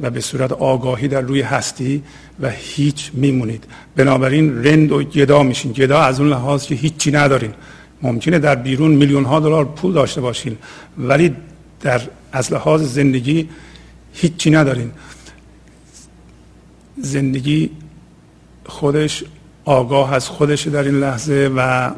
و 0.00 0.10
به 0.10 0.20
صورت 0.20 0.52
آگاهی 0.52 1.08
در 1.08 1.20
روی 1.20 1.40
هستی 1.40 2.02
و 2.40 2.50
هیچ 2.50 3.10
میمونید. 3.14 3.64
بنابراین 3.96 4.64
رند 4.64 4.92
و 4.92 5.02
گدا 5.02 5.42
میشین. 5.42 5.72
گدا 5.72 6.00
از 6.00 6.20
اون 6.20 6.28
لحاظ 6.28 6.66
که 6.66 6.74
هیچی 6.74 7.10
ندارین. 7.10 7.54
ممکنه 8.02 8.38
در 8.38 8.54
بیرون 8.54 8.90
میلیون 8.90 9.24
ها 9.24 9.40
دلار 9.40 9.64
پول 9.64 9.92
داشته 9.92 10.20
باشین 10.20 10.56
ولی 10.98 11.36
در 11.80 12.02
از 12.32 12.52
لحاظ 12.52 12.82
زندگی 12.82 13.48
هیچی 14.12 14.50
ندارین. 14.50 14.90
زندگی 16.98 17.70
خودش 18.72 19.24
آگاه 19.64 20.14
از 20.14 20.28
خودش 20.28 20.66
در 20.66 20.82
این 20.82 21.00
لحظه 21.00 21.50
و 21.56 21.90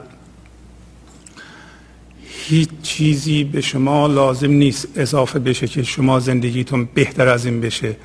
هیچ 2.49 2.69
چیزی 2.83 3.45
به 3.45 3.61
شما 3.61 4.07
لازم 4.07 4.51
نیست 4.51 4.89
اضافه 4.97 5.39
بشه 5.39 5.67
که 5.67 5.83
شما 5.83 6.21
زندگیتون 6.21 6.89
بهتر 6.95 7.29
از 7.29 7.45
این 7.45 7.61
بشه 7.61 7.97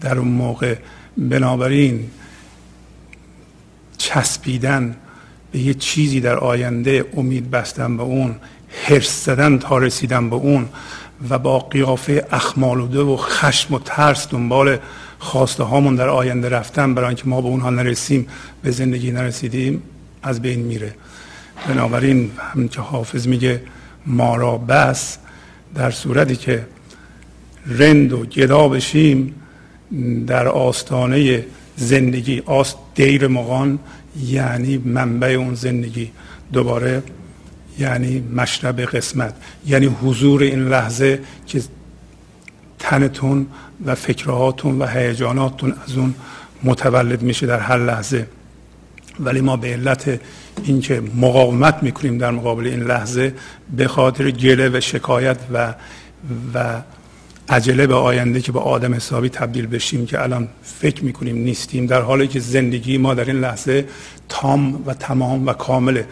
در 0.00 0.18
اون 0.18 0.28
موقع. 0.28 0.74
بنابراین 1.16 2.10
چسبیدن 3.98 4.96
به 5.52 5.58
یه 5.58 5.74
چیزی 5.74 6.20
در 6.20 6.36
آینده 6.36 7.04
امید 7.16 7.50
بستن 7.50 7.96
به 7.96 8.02
اون 8.02 8.34
حرس 8.84 9.24
زدن 9.24 9.58
تا 9.58 9.78
رسیدن 9.78 10.30
به 10.30 10.36
اون 10.36 10.68
و 11.30 11.38
با 11.38 11.58
قیافه 11.58 12.26
اخمالوده 12.30 13.00
و 13.00 13.16
خشم 13.16 13.74
و 13.74 13.78
ترس 13.78 14.28
دنبال 14.28 14.78
خواسته 15.24 15.64
هامون 15.64 15.96
در 15.96 16.08
آینده 16.08 16.48
رفتن 16.48 16.94
برای 16.94 17.06
اینکه 17.06 17.26
ما 17.26 17.40
به 17.40 17.48
اونها 17.48 17.70
نرسیم 17.70 18.26
به 18.62 18.70
زندگی 18.70 19.10
نرسیدیم 19.10 19.82
از 20.22 20.42
بین 20.42 20.60
میره. 20.60 20.94
بنابراین 21.68 22.30
همین 22.38 22.68
که 22.68 22.80
حافظ 22.80 23.26
میگه 23.26 23.62
ما 24.06 24.36
را 24.36 24.58
بس 24.58 25.18
در 25.74 25.90
صورتی 25.90 26.36
که 26.36 26.66
رند 27.66 28.12
و 28.12 28.26
گدا 28.26 28.68
بشیم 28.68 29.34
در 30.26 30.48
آستانه 30.48 31.46
زندگی 31.76 32.42
آست 32.46 32.76
دیر 32.94 33.26
مغان 33.26 33.78
یعنی 34.26 34.78
منبع 34.78 35.28
اون 35.28 35.54
زندگی. 35.54 36.10
دوباره 36.52 37.02
یعنی 37.78 38.20
مشرب 38.20 38.80
قسمت 38.80 39.34
یعنی 39.66 39.86
حضور 39.86 40.42
این 40.42 40.68
لحظه 40.68 41.20
که 41.46 41.62
تنتون 42.84 43.46
و 43.86 43.94
فکرهاتون 43.94 44.78
و 44.78 44.86
هیجاناتتون 44.86 45.74
از 45.86 45.96
اون 45.96 46.14
متولد 46.64 47.22
میشه 47.22 47.46
در 47.46 47.58
هر 47.58 47.78
لحظه. 47.78 48.26
ولی 49.20 49.40
ما 49.40 49.56
به 49.56 49.68
علت 49.68 50.20
اینکه 50.64 51.02
مقاومت 51.14 51.82
می‌کنیم 51.82 52.18
در 52.18 52.30
مقابل 52.30 52.66
این 52.66 52.80
لحظه 52.82 53.34
به 53.76 53.88
خاطر 53.88 54.30
گله 54.30 54.68
و 54.68 54.80
شکایت 54.80 55.36
و 55.52 55.74
و 56.54 56.82
عجله 57.48 57.86
به 57.86 57.94
آینده 57.94 58.40
که 58.40 58.52
به 58.52 58.60
آدم 58.60 58.94
حسابی 58.94 59.28
تبدیل 59.28 59.66
بشیم 59.66 60.06
که 60.06 60.22
الان 60.22 60.48
فکر 60.62 61.04
می‌کنیم 61.04 61.36
نیستیم 61.36 61.86
در 61.86 62.00
حالی 62.00 62.28
که 62.28 62.40
زندگی 62.40 62.98
ما 62.98 63.14
در 63.14 63.24
این 63.24 63.40
لحظه 63.40 63.84
تام 64.28 64.82
و 64.86 64.94
تمام 64.94 65.46
و 65.46 65.52
کامله. 65.52 66.06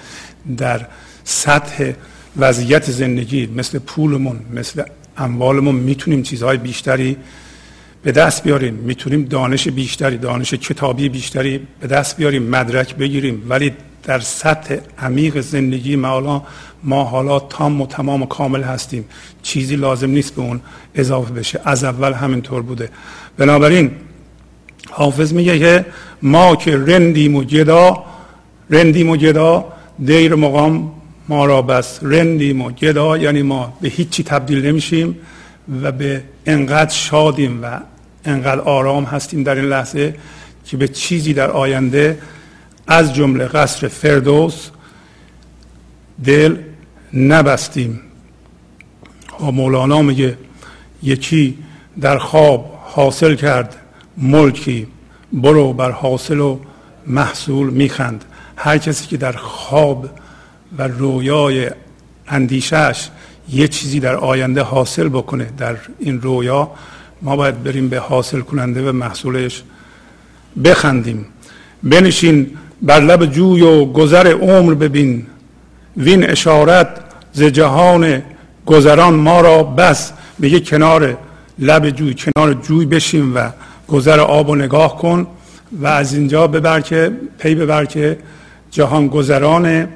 در 0.56 0.86
سطح 1.24 1.92
وضعیت 2.36 2.90
زندگی 2.90 3.46
مثل 3.46 3.78
پولمون 3.78 4.40
مثل 4.52 4.82
اموالمون 5.16 5.74
می‌تونیم 5.74 6.22
چیزهای 6.22 6.56
بیشتری 6.56 7.16
به 8.02 8.12
دست 8.12 8.44
بیاریم. 8.44 8.74
می‌تونیم 8.74 9.24
دانش 9.24 9.68
بیشتری 9.68 10.18
دانش 10.18 10.54
کتابی 10.54 11.08
بیشتری 11.08 11.66
به 11.80 11.86
دست 11.86 12.16
بیاریم 12.16 12.42
مدرک 12.42 12.96
بگیریم. 12.96 13.42
ولی 13.48 13.72
در 14.04 14.20
سطح 14.20 14.76
عمیق 14.98 15.40
زندگی 15.40 15.96
ما 15.96 16.46
ما 16.84 17.04
حالا 17.04 17.38
تام 17.40 17.80
و 17.80 17.86
تمام 17.86 18.22
و 18.22 18.26
کامل 18.26 18.62
هستیم. 18.62 19.04
چیزی 19.42 19.76
لازم 19.76 20.10
نیست 20.10 20.34
به 20.34 20.42
اون 20.42 20.60
اضافه 20.94 21.32
بشه. 21.32 21.60
از 21.64 21.84
اول 21.84 22.12
همینطور 22.12 22.62
بوده. 22.62 22.88
بنابراین 23.36 23.90
حافظ 24.90 25.32
میگه 25.32 25.58
که 25.58 25.86
ما 26.22 26.56
که 26.56 26.76
رندیم 26.76 27.36
و 27.36 27.44
جدا 27.44 28.04
رندیم 28.70 29.10
و 29.10 29.16
جدا 29.16 29.64
دیر 30.04 30.34
مقام 30.34 30.92
ما 31.32 31.46
را 31.46 31.62
بس 31.62 31.98
رندیم 32.02 32.62
و 32.62 32.70
گدا 32.70 33.18
یعنی 33.18 33.42
ما 33.42 33.78
به 33.80 33.88
هیچی 33.88 34.22
تبدیل 34.22 34.66
نمیشیم 34.66 35.16
و 35.82 35.92
به 35.92 36.22
انقدر 36.46 36.90
شادیم 36.90 37.64
و 37.64 37.80
انقدر 38.24 38.60
آرام 38.60 39.04
هستیم 39.04 39.42
در 39.42 39.54
این 39.54 39.64
لحظه 39.64 40.14
که 40.64 40.76
به 40.76 40.88
چیزی 40.88 41.34
در 41.34 41.50
آینده 41.50 42.18
از 42.86 43.14
جمله 43.14 43.44
قصر 43.44 43.88
فردوس 43.88 44.70
دل 46.24 46.56
نبستیم. 47.14 48.00
و 49.40 49.50
مولانا 49.50 50.02
میگه 50.02 50.38
یکی 51.02 51.58
در 52.00 52.18
خواب 52.18 52.78
حاصل 52.84 53.34
کرد 53.34 53.76
ملکی 54.16 54.86
برو 55.32 55.72
بر 55.72 55.90
حاصل 55.90 56.40
و 56.40 56.58
محصول 57.06 57.70
میخند. 57.70 58.24
هر 58.56 58.78
کسی 58.78 59.06
که 59.06 59.16
در 59.16 59.32
خواب 59.32 60.10
و 60.78 60.88
رویای 60.88 61.70
اندیشش 62.28 63.08
یه 63.48 63.68
چیزی 63.68 64.00
در 64.00 64.16
آینده 64.16 64.62
حاصل 64.62 65.08
بکنه. 65.08 65.48
در 65.58 65.76
این 65.98 66.20
رویا 66.20 66.70
ما 67.22 67.36
باید 67.36 67.62
بریم 67.62 67.88
به 67.88 67.98
حاصل 67.98 68.40
کننده 68.40 68.88
و 68.88 68.92
محصولش 68.92 69.62
بخندیم. 70.64 71.26
بنشین 71.82 72.50
بر 72.82 73.00
لب 73.00 73.26
جوی 73.26 73.62
و 73.62 73.84
گذر 73.84 74.26
عمر 74.26 74.74
ببین. 74.74 75.26
وین 75.96 76.30
اشارت 76.30 76.88
ز 77.32 77.42
جهان 77.42 78.22
گذران 78.66 79.14
ما 79.14 79.40
را 79.40 79.62
بس. 79.62 80.12
به 80.40 80.60
کنار 80.60 81.16
لب 81.58 81.90
جوی 81.90 82.14
کنار 82.14 82.54
جوی 82.54 82.86
بشیم 82.86 83.36
و 83.36 83.50
گذر 83.88 84.20
آب 84.20 84.48
و 84.48 84.54
نگاه 84.54 84.96
کن 84.96 85.26
و 85.72 85.86
از 85.86 86.14
اینجا 86.14 86.46
ببر 86.46 86.80
که 86.80 87.12
پی 87.38 87.54
ببر 87.54 87.84
که 87.84 88.18
جهان 88.70 89.08
گذرانه 89.08 89.88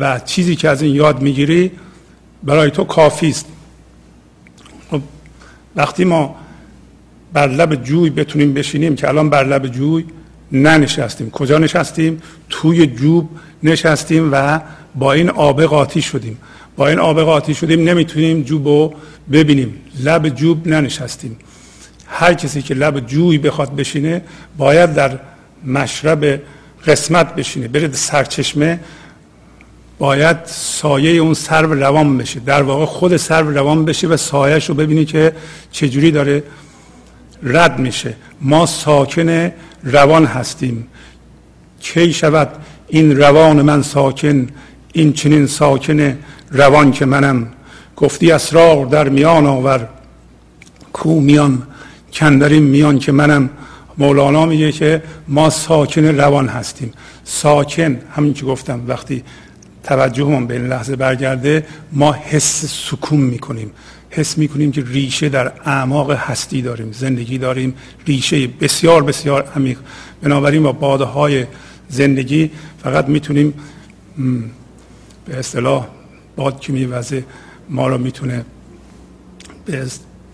و 0.00 0.20
چیزی 0.24 0.56
که 0.56 0.68
از 0.68 0.82
این 0.82 0.94
یاد 0.94 1.22
می‌گیری 1.22 1.70
برای 2.42 2.70
تو 2.70 2.84
کافی 2.84 3.28
است. 3.28 3.46
خب، 4.90 5.00
وقتی 5.76 6.04
ما 6.04 6.36
بر 7.32 7.48
لب 7.48 7.74
جوی 7.74 8.10
بتونیم 8.10 8.54
بشینیم 8.54 8.96
که 8.96 9.08
الان 9.08 9.30
بر 9.30 9.44
لب 9.44 9.66
جوی 9.66 10.04
ننشستیم. 10.52 11.30
کجا 11.30 11.58
نشستیم؟ 11.58 12.22
توی 12.50 12.86
جوب 12.86 13.30
نشستیم 13.62 14.28
و 14.32 14.60
با 14.94 15.12
این 15.12 15.30
آب 15.30 15.62
قاطی 15.62 16.02
شدیم. 16.02 16.38
با 16.76 16.88
این 16.88 16.98
آب 16.98 17.22
قاطی 17.22 17.54
شدیم 17.54 17.88
نمی‌تونیم 17.88 18.42
جوب 18.42 18.68
رو 18.68 18.94
ببینیم. 19.32 19.74
لب 20.00 20.28
جوب 20.28 20.68
ننشستیم. 20.68 21.36
هر 22.06 22.34
کسی 22.34 22.62
که 22.62 22.74
لب 22.74 23.06
جوی 23.06 23.38
بخواد 23.38 23.76
بشینه 23.76 24.22
باید 24.58 24.94
در 24.94 25.18
مشرب 25.64 26.40
قسمت 26.86 27.34
بشینه. 27.34 27.68
بره 27.68 27.92
سرچشمه 27.92 28.80
باید 29.98 30.36
سایه 30.46 31.20
اون 31.20 31.34
سرو 31.34 31.74
روان 31.74 32.18
بشه. 32.18 32.40
در 32.40 32.62
واقع 32.62 32.84
خود 32.84 33.16
سرو 33.16 33.50
روان 33.50 33.84
بشه 33.84 34.08
و 34.08 34.16
سایهش 34.16 34.68
رو 34.68 34.74
ببینی 34.74 35.04
که 35.04 35.32
چجوری 35.70 36.10
داره 36.10 36.42
رد 37.42 37.78
میشه. 37.78 38.14
ما 38.40 38.66
ساکن 38.66 39.52
روان 39.82 40.24
هستیم. 40.24 40.86
کی 41.80 42.12
شود 42.12 42.48
این 42.88 43.16
روان 43.16 43.62
من 43.62 43.82
ساکن؟ 43.82 44.46
این 44.92 45.12
چنین 45.12 45.46
ساکن 45.46 46.18
روان 46.50 46.92
که 46.92 47.04
منم. 47.04 47.46
گفتی 47.96 48.32
اسرار 48.32 48.86
در 48.86 49.08
میان 49.08 49.46
آور. 49.46 49.88
کو 50.92 51.20
میان؟ 51.20 51.62
کندرین 52.12 52.62
میان 52.62 52.98
که 52.98 53.12
منم. 53.12 53.50
مولانا 53.98 54.46
میگه 54.46 54.72
که 54.72 55.02
ما 55.28 55.50
ساکن 55.50 56.04
روان 56.04 56.48
هستیم. 56.48 56.92
ساکن 57.24 58.00
همین 58.16 58.34
که 58.34 58.44
گفتم 58.44 58.80
وقتی 58.88 59.22
توجهمون 59.86 60.46
به 60.46 60.54
این 60.54 60.66
لحظه 60.66 60.96
برگرده 60.96 61.66
ما 61.92 62.12
حس 62.12 62.64
سکون 62.90 63.20
می‌کنیم. 63.20 63.70
حس 64.10 64.38
می‌کنیم 64.38 64.72
که 64.72 64.84
ریشه 64.86 65.28
در 65.28 65.52
اعماق 65.64 66.10
هستی 66.10 66.62
داریم 66.62 66.92
زندگی 66.92 67.38
داریم. 67.38 67.74
ریشه 68.06 68.46
بسیار 68.46 69.02
بسیار 69.02 69.48
عمیق. 69.56 69.78
بنابراین 70.22 70.62
با 70.62 70.72
باده 70.72 71.04
های 71.04 71.46
زندگی 71.88 72.50
فقط 72.82 73.08
می‌تونیم 73.08 73.54
به 75.26 75.38
اصطلاح 75.38 75.86
باد 76.36 76.60
که 76.60 76.72
میوزه 76.72 77.24
ما 77.68 77.88
رو 77.88 77.98
می‌تونه 77.98 78.44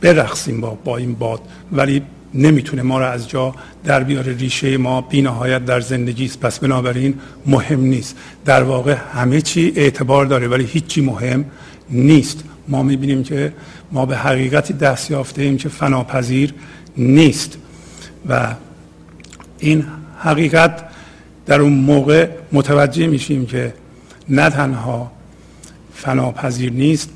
برقصیم 0.01 0.61
با, 0.61 0.79
با 0.85 0.97
این 0.97 1.15
باد. 1.15 1.41
ولی 1.73 2.03
نمی‌تونه 2.35 2.83
ما 2.83 2.99
رو 2.99 3.07
از 3.07 3.29
جا 3.29 3.55
در 3.85 4.05
بیاره. 4.05 4.37
ریشه 4.37 4.77
ما 4.77 5.01
بینهایت 5.01 5.65
در 5.65 5.81
زندگی 5.81 6.25
است. 6.25 6.41
پس 6.41 6.59
بنابراین 6.59 7.15
مهم 7.47 7.81
نیست. 7.81 8.17
در 8.45 8.63
واقع 8.63 8.97
همه 9.15 9.41
چی 9.41 9.73
اعتبار 9.77 10.27
داره 10.27 10.49
ولی 10.49 10.65
هیچی 10.65 11.01
مهم 11.01 11.45
نیست. 11.91 12.45
ما 12.69 12.83
می‌بینیم 12.83 13.23
که 13.23 13.53
ما 13.93 14.07
به 14.07 14.17
حقیقتی 14.17 14.73
دست 14.73 15.11
یافته 15.11 15.43
ایم 15.43 15.57
که 15.57 15.69
فناپذیر 15.69 16.55
نیست. 16.97 17.59
و 18.29 18.55
این 19.59 19.85
حقیقت 20.19 20.85
در 21.47 21.61
اون 21.61 21.73
موقع 21.73 22.29
متوجه 22.53 23.07
میشیم 23.07 23.47
که 23.47 23.75
نه 24.29 24.51
تنها 24.51 25.13
فناپذیر 25.95 26.73
نیست 26.73 27.11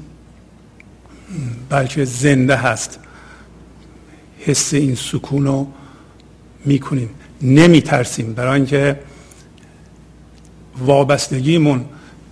بلکه 1.68 2.04
زنده 2.04 2.56
هست. 2.56 2.98
حس 4.46 4.74
این 4.74 4.94
سکون 4.94 5.46
رو 5.46 5.66
می‌کنیم. 6.64 7.10
نمیترسیم. 7.42 8.32
برای 8.32 8.54
اینکه 8.54 8.98
وابستگیمون 10.78 11.84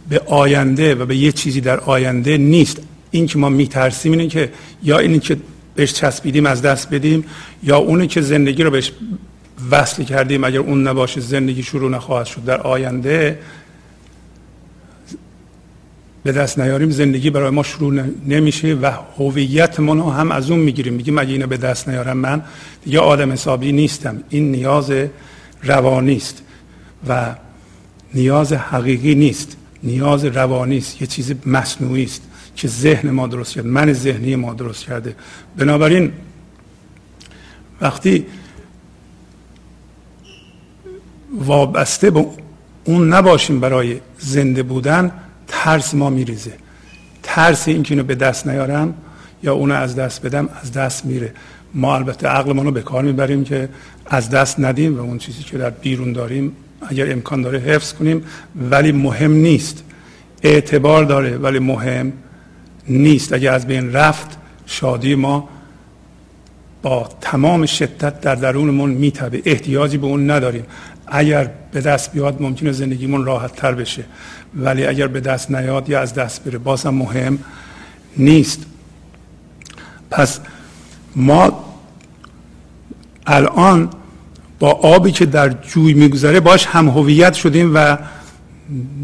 به 0.09 0.19
آینده 0.27 0.95
و 0.95 1.07
به 1.07 1.17
یه 1.17 1.33
چیزی 1.33 1.61
در 1.61 1.81
آینده 1.81 2.37
نیست. 2.37 2.81
این 3.11 3.27
که 3.27 3.39
ما 3.39 3.49
میترسیم 3.49 4.13
اینه 4.13 4.27
که 4.27 4.53
یا 4.83 4.99
اینی 4.99 5.19
که 5.19 5.37
بهش 5.75 5.93
چسبیدیم 5.93 6.47
از 6.47 6.63
دست 6.63 6.91
بدیم 6.91 7.25
یا 7.63 7.77
اونی 7.77 8.07
که 8.07 8.21
زندگی 8.21 8.63
رو 8.63 8.71
بهش 8.71 8.93
وصل 9.71 10.03
کردیم 10.03 10.45
اگر 10.45 10.59
اون 10.59 10.89
نباشه 10.89 11.21
زندگی 11.21 11.63
شروع 11.63 11.91
نخواهد 11.91 12.27
شد. 12.27 12.45
در 12.45 12.61
آینده 12.61 13.39
به 16.25 16.33
دست 16.33 16.59
نیاریم 16.59 16.91
زندگی 16.91 17.31
برای 17.31 17.51
ما 17.51 17.63
شروع 17.63 18.05
نمیشه 18.27 18.75
و 18.75 18.91
هویتمون 19.19 19.99
رو 19.99 20.11
هم 20.11 20.33
از 20.33 20.51
اون 20.51 20.61
می‌گیریم. 20.61 20.95
میگیم 20.95 21.19
اگه 21.19 21.33
اینو 21.33 21.47
به 21.47 21.57
دست 21.57 21.89
نیارم 21.89 22.17
من 22.17 22.43
دیگه 22.85 22.99
آدم 22.99 23.33
حسابی 23.33 23.73
نیستم. 23.73 24.23
این 24.29 24.51
نیاز 24.51 24.93
روانی 25.63 26.17
است 26.17 26.43
و 27.09 27.35
نیاز 28.15 28.53
حقیقی 28.53 29.15
نیست. 29.15 29.57
نیاز 29.83 30.25
روانی 30.25 30.79
است. 30.79 31.01
یه 31.01 31.07
چیز 31.07 31.35
مصنوعی 31.47 32.05
است 32.05 32.23
که 32.57 32.69
ذهن 32.69 33.11
ما 33.11 33.27
درست 33.27 33.55
کرده 33.55 33.69
من 33.69 33.93
ذهنی 33.93 34.37
ما 34.37 34.55
درست 34.55 34.85
کرده. 34.85 35.17
بنابراین 35.57 36.13
وقتی 37.81 38.27
وابسته 41.39 42.11
به 42.11 42.27
اون 42.85 43.13
نباشیم 43.13 43.61
برای 43.61 44.01
زنده 44.19 44.63
بودن 44.63 45.13
ترس 45.49 45.95
ما 45.95 46.11
میریزه. 46.11 46.53
ترس 47.23 47.69
اینکه 47.69 47.95
اینو 47.95 48.05
به 48.05 48.15
دست 48.15 48.47
نیارم 48.47 48.95
یا 49.43 49.55
اونو 49.55 49.75
از 49.75 49.97
دست 49.97 50.27
بدم 50.27 50.49
از 50.63 50.73
دست 50.73 51.05
میره. 51.05 51.33
ما 51.75 51.95
البته 51.95 52.29
عقلمون 52.29 52.67
رو 52.67 52.73
به 52.73 52.83
کار 52.83 53.03
می‌بریم 53.03 53.45
که 53.45 53.69
از 54.07 54.31
دست 54.31 54.61
ندیم 54.61 54.97
و 54.99 55.01
اون 55.01 55.19
چیزی 55.19 55.43
که 55.43 55.59
در 55.59 55.71
بیرون 55.71 56.13
داریم 56.13 56.53
اگر 56.89 57.13
امکان 57.13 57.43
داره 57.43 57.59
حفظ 57.59 57.93
کنیم 57.93 58.25
ولی 58.71 58.93
مهم 58.93 59.33
نیست. 59.33 59.85
اعتبار 60.43 61.05
داره 61.05 61.37
ولی 61.37 61.59
مهم 61.59 62.13
نیست. 62.89 63.33
اگر 63.33 63.53
از 63.53 63.67
بین 63.67 63.93
رفت 63.93 64.39
شادی 64.67 65.15
ما 65.15 65.49
با 66.83 67.09
تمام 67.21 67.67
شدت 67.67 68.21
در 68.21 68.35
درونمون 68.35 68.91
میتبه 68.91 69.43
احتیاجی 69.45 69.99
به 69.99 70.07
اون 70.07 70.31
نداریم. 70.31 70.65
اگر 71.07 71.51
به 71.73 71.81
دست 71.81 72.13
بیاد 72.13 72.43
ممکنه 72.43 72.73
زندگیمون 72.73 73.25
راحت 73.25 73.57
تر 73.57 73.73
بشه. 73.73 74.05
ولی 74.55 74.87
اگر 74.87 75.07
به 75.07 75.21
دست 75.21 75.51
نیاد 75.51 75.89
یا 75.89 76.01
از 76.01 76.15
دست 76.15 76.45
بره 76.45 76.59
بازم 76.59 76.95
مهم 76.95 77.39
نیست. 78.17 78.63
پس 80.11 80.41
ما 81.17 81.65
الان 83.27 83.91
با 84.59 84.71
آبی 84.71 85.13
که 85.13 85.27
در 85.27 85.49
جوی 85.49 85.95
میگذره 85.95 86.41
باش 86.41 86.67
هم 86.67 86.89
هویت 86.89 87.35
شدیم 87.35 87.75
و 87.75 87.99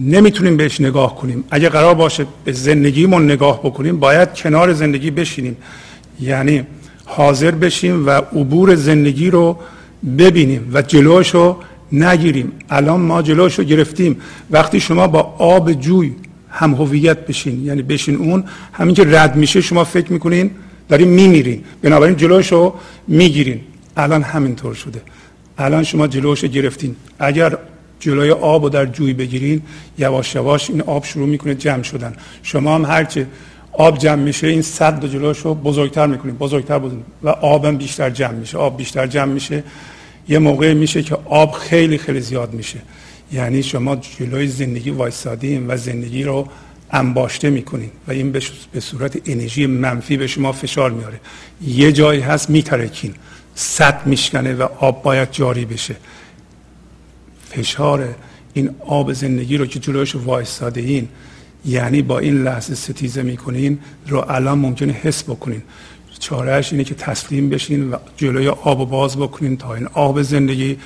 نمی‌تونیم 0.01 0.57
بهش 0.57 0.81
نگاه 0.81 1.17
کنیم. 1.17 1.45
اگه 1.51 1.69
قرار 1.69 1.95
باشه 1.95 2.27
به 2.45 2.53
زندگیمون 2.53 3.25
نگاه 3.25 3.61
بکنیم 3.61 4.01
باید 4.01 4.35
کنار 4.35 4.73
زندگی 4.73 5.11
بشینیم. 5.11 5.57
یعنی 6.21 6.67
حاضر 7.05 7.51
بشیم 7.51 8.07
و 8.07 8.11
عبور 8.11 8.75
زندگی 8.75 9.31
رو 9.31 9.59
ببینیم 10.19 10.71
و 10.73 10.83
جلوش 10.83 11.31
رو 11.31 11.57
نگیریم. 11.93 12.53
الان 12.71 13.01
ما 13.01 13.23
جلوش 13.23 13.59
رو 13.59 13.65
گرفتیم. 13.65 14.17
وقتی 14.51 14.81
شما 14.81 15.07
با 15.07 15.21
آب 15.39 15.73
جوی 15.73 16.15
هم 16.51 16.75
هویت 16.75 17.27
بشین 17.27 17.65
یعنی 17.65 17.83
بشین 17.83 18.17
اون 18.17 18.45
همین 18.73 18.95
که 18.95 19.05
رد 19.07 19.37
میشه 19.37 19.61
شما 19.61 19.85
فکر 19.85 20.13
می‌کنین 20.13 20.51
داریم 20.89 21.09
میمیرین. 21.09 21.65
بنابراین 21.83 22.17
جلوش 22.17 22.53
رو 22.53 22.75
می‌گیرین. 23.09 23.61
الان 23.97 24.23
همینطور 24.23 24.75
شده. 24.75 25.03
الان 25.59 25.85
شما 25.85 26.07
جلوش 26.07 26.43
رو 26.43 26.49
گرفتین. 26.49 26.97
اگر 27.19 27.59
جلوی 28.01 28.31
آب 28.31 28.63
رو 28.63 28.69
در 28.69 28.87
جوی 28.87 29.13
بگیرین 29.13 29.63
یواش 29.99 30.35
یواش 30.35 30.71
این 30.71 30.83
آب 30.83 31.05
شروع 31.05 31.29
می‌کنه 31.29 31.55
جمع 31.55 31.83
شدن. 31.83 32.13
شما 32.43 32.75
هم 32.75 32.85
هرچه 32.85 33.27
آب 33.73 33.99
جمع 33.99 34.23
میشه 34.23 34.47
این 34.47 34.63
صد 34.63 35.07
جلوش 35.07 35.39
رو 35.39 35.55
بزرگتر 35.55 36.07
می‌کنین. 36.07 36.35
بزرگتر 36.35 36.79
بزرگ 36.79 36.99
و 37.23 37.29
آبم 37.29 37.77
بیشتر 37.77 38.11
جمع 38.11 38.33
میشه. 38.33 38.59
آب 38.59 38.77
بیشتر 38.77 39.07
جمع 39.07 39.33
میشه. 39.33 39.65
یه 40.29 40.39
موقع 40.39 40.75
میشه 40.75 41.03
که 41.03 41.15
آب 41.25 41.53
خیلی 41.53 41.99
خیلی 41.99 42.21
زیاد 42.21 42.55
میشه. 42.55 42.79
یعنی 43.33 43.63
شما 43.63 43.97
جلوی 43.97 44.47
زندگی 44.47 44.91
وایسادین 44.91 45.67
و 45.67 45.77
زندگی 45.77 46.23
رو 46.23 46.49
انباشته 46.91 47.51
می‌کنین 47.51 47.91
و 48.09 48.13
این 48.13 48.33
به 48.73 48.81
صورت 48.81 49.19
انرژی 49.27 49.67
منفی 49.67 50.17
به 50.17 50.27
شما 50.27 50.53
فشار 50.53 50.91
میاره 50.91 51.21
یه 51.67 51.93
جایی 51.93 52.21
هست 52.21 52.51
میترکین. 52.51 53.15
صد 53.55 54.07
میشکنه 54.07 54.55
و 54.55 54.63
آب 54.63 55.03
باید 55.03 55.33
جاری 55.33 55.65
بشه. 55.65 55.97
فشار 57.51 58.15
این 58.55 58.71
آب 58.87 59.13
زندگی 59.13 59.57
رو 59.57 59.67
که 59.67 59.79
جلوش 59.79 60.15
وایستاده 60.15 60.81
این 60.81 61.09
یعنی 61.65 62.03
با 62.03 62.19
این 62.19 62.43
لحظه 62.43 62.75
ستیزه 62.75 63.23
می‌کنین 63.23 63.79
رو 64.07 64.25
الان 64.29 64.59
ممکنه 64.59 64.93
حس 64.93 65.23
بکنین. 65.23 65.63
چارهش 66.21 66.73
اینه 66.73 66.85
که 66.85 66.95
تسلیم 66.95 67.49
بشین 67.49 67.91
و 67.91 67.97
جلوی 68.17 68.49
آب 68.49 68.81
و 68.81 68.87
باز 68.87 69.17
بکنین 69.17 69.57
تا 69.57 69.75
این 69.75 69.87
آب 69.93 70.23
زندگی 70.23 70.79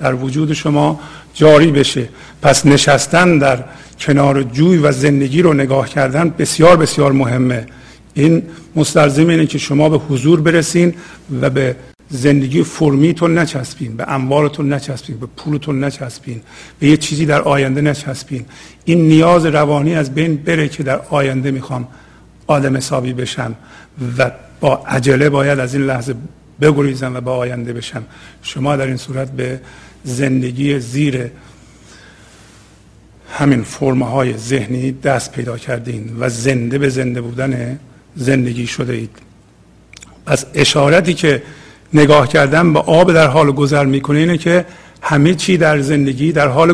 در 0.00 0.14
وجود 0.14 0.52
شما 0.52 1.00
جاری 1.34 1.72
بشه. 1.72 2.08
پس 2.42 2.66
نشستن 2.66 3.38
در 3.38 3.64
کنار 3.98 4.42
جوی 4.42 4.78
و 4.78 4.92
زندگی 4.92 5.42
رو 5.42 5.54
نگاه 5.54 5.88
کردن 5.88 6.34
بسیار 6.38 6.76
بسیار 6.76 7.12
مهمه. 7.12 7.66
این 8.14 8.42
مستلزم 8.76 9.28
اینه 9.28 9.46
که 9.46 9.58
شما 9.58 9.88
به 9.88 9.98
حضور 9.98 10.40
برسین 10.40 10.94
و 11.40 11.50
به 11.50 11.76
زندگی 12.08 12.62
فرمیتون 12.62 13.38
نچسبین 13.38 13.96
به 13.96 14.12
اموالتون 14.12 14.72
نچسبین 14.72 15.18
به 15.18 15.26
پولتون 15.26 15.84
نچسبین 15.84 16.40
به 16.78 16.86
یه 16.86 16.96
چیزی 16.96 17.26
در 17.26 17.42
آینده 17.42 17.80
نچسبین. 17.80 18.44
این 18.84 19.08
نیاز 19.08 19.46
روانی 19.46 19.94
از 19.94 20.14
بین 20.14 20.36
بره 20.36 20.68
که 20.68 20.82
در 20.82 21.00
آینده 21.10 21.50
می‌خوام 21.50 21.88
آدم 22.46 22.76
حسابی 22.76 23.12
بشم 23.12 23.54
و 24.18 24.30
با 24.62 24.76
عجله 24.76 25.28
باید 25.30 25.58
از 25.58 25.74
این 25.74 25.86
لحظه 25.86 26.14
بگریزم 26.60 27.16
و 27.16 27.20
با 27.20 27.36
آینده 27.36 27.72
بشم. 27.72 28.04
شما 28.42 28.76
در 28.76 28.86
این 28.86 28.96
صورت 28.96 29.30
به 29.30 29.60
زندگی 30.04 30.78
زیر 30.78 31.30
همین 33.38 33.62
فرمه 33.62 34.06
های 34.06 34.36
ذهنی 34.36 34.92
دست 34.92 35.32
پیدا 35.32 35.58
کردین 35.58 36.16
و 36.20 36.28
زنده 36.28 36.78
به 36.78 36.88
زنده 36.88 37.20
بودن 37.20 37.78
زندگی 38.16 38.66
شده 38.66 38.92
اید. 38.92 39.18
پس 40.26 40.46
اشارتی 40.54 41.14
که 41.14 41.42
نگاه 41.94 42.28
کردن 42.28 42.72
به 42.72 42.80
آب 42.80 43.12
در 43.12 43.26
حال 43.26 43.52
گذر 43.52 43.84
می‌کنه 43.84 44.18
اینه 44.18 44.38
که 44.38 44.64
همه 45.02 45.34
چی 45.34 45.56
در 45.56 45.80
زندگی 45.80 46.32
در 46.32 46.48
حال 46.48 46.72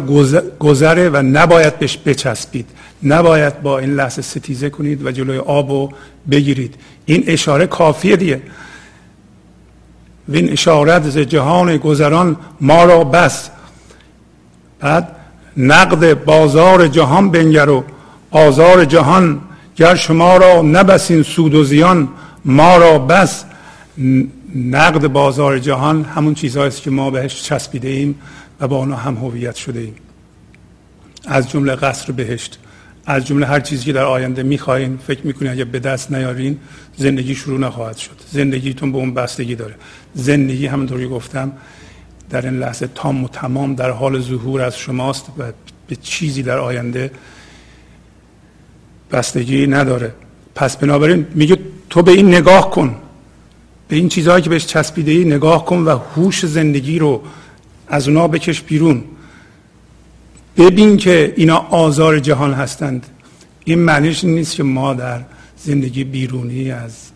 گذره 0.58 1.08
و 1.08 1.22
نباید 1.22 1.78
بهش 1.78 1.98
بچسبید. 2.06 2.66
نباید 3.02 3.62
با 3.62 3.78
این 3.78 3.94
لحظه 3.94 4.22
ستیزه 4.22 4.70
کنید 4.70 5.06
و 5.06 5.10
جلوی 5.10 5.38
آب 5.38 5.70
رو 5.70 5.92
بگیرید. 6.30 6.74
این 7.08 7.24
اشاره 7.26 7.66
کافیه 7.66 8.16
دیگه. 8.16 8.42
وین 10.28 10.52
اشارت 10.52 11.10
ز 11.10 11.18
جهان 11.18 11.76
گذران 11.76 12.36
ما 12.60 12.84
را 12.84 13.04
بس. 13.04 13.50
بعد 14.80 15.16
نقد 15.56 16.24
بازار 16.24 16.88
جهان 16.88 17.30
بنگر 17.30 17.68
و 17.68 17.84
آزار 18.30 18.84
جهان. 18.84 19.40
گر 19.76 19.94
شما 19.94 20.36
را 20.36 20.62
نبسین 20.62 21.22
سود 21.22 21.54
و 21.54 21.64
زیان 21.64 22.08
ما 22.44 22.76
را 22.76 22.98
بس. 22.98 23.44
نقد 24.54 25.06
بازار 25.06 25.58
جهان 25.58 26.04
همون 26.04 26.34
چیزهاییست 26.34 26.82
که 26.82 26.90
ما 26.90 27.10
بهش 27.10 27.42
چسبیده 27.42 27.88
ایم 27.88 28.14
و 28.60 28.68
با 28.68 28.78
آنها 28.78 28.98
هم 28.98 29.16
هویت 29.16 29.56
شده 29.56 29.80
ایم 29.80 29.94
از 31.26 31.50
جمله 31.50 31.74
قصر 31.74 32.12
بهشت. 32.12 32.58
از 33.10 33.26
جمله 33.26 33.46
هر 33.46 33.60
چیزی 33.60 33.84
که 33.84 33.92
در 33.92 34.04
آینده 34.04 34.42
می‌خواین 34.42 34.98
فکر 35.06 35.26
می‌کنین 35.26 35.50
اگه 35.52 35.64
به 35.64 35.78
دست 35.78 36.12
نیارین 36.12 36.58
زندگی 36.96 37.34
شروع 37.34 37.60
نخواهد 37.60 37.96
شد. 37.96 38.16
زندگیتون 38.30 38.92
به 38.92 38.98
اون 38.98 39.14
بستگی 39.14 39.54
داره. 39.54 39.74
زندگی 40.14 40.66
همونطوری 40.66 41.08
گفتم 41.08 41.52
در 42.30 42.46
این 42.46 42.58
لحظه 42.58 42.88
تام 42.94 43.24
و 43.24 43.28
تمام 43.28 43.74
در 43.74 43.90
حال 43.90 44.20
ظهور 44.20 44.62
از 44.62 44.78
شماست 44.78 45.26
و 45.38 45.42
به 45.88 45.96
چیزی 45.96 46.42
در 46.42 46.58
آینده 46.58 47.10
بستگی 49.12 49.66
نداره. 49.66 50.12
پس 50.54 50.76
بنابراین 50.76 51.26
میگه 51.34 51.58
تو 51.90 52.02
به 52.02 52.12
این 52.12 52.28
نگاه 52.28 52.70
کن. 52.70 52.96
به 53.88 53.96
این 53.96 54.08
چیزهایی 54.08 54.42
که 54.42 54.50
بهش 54.50 54.66
چسبیده 54.66 55.12
ای 55.12 55.24
نگاه 55.24 55.64
کن 55.64 55.78
و 55.78 55.98
هوش 55.98 56.46
زندگی 56.46 56.98
رو 56.98 57.22
از 57.88 58.08
اونا 58.08 58.28
بکش 58.28 58.62
بیرون. 58.62 59.04
ببین 60.58 60.96
که 60.96 61.34
اینا 61.36 61.56
آزار 61.56 62.18
جهان 62.18 62.52
هستند. 62.52 63.06
این 63.64 63.78
معنیش 63.78 64.24
نیست 64.24 64.54
که 64.54 64.62
ما 64.62 64.94
در 64.94 65.20
زندگی 65.56 66.04
بیرونی 66.04 66.70
از 66.70 67.10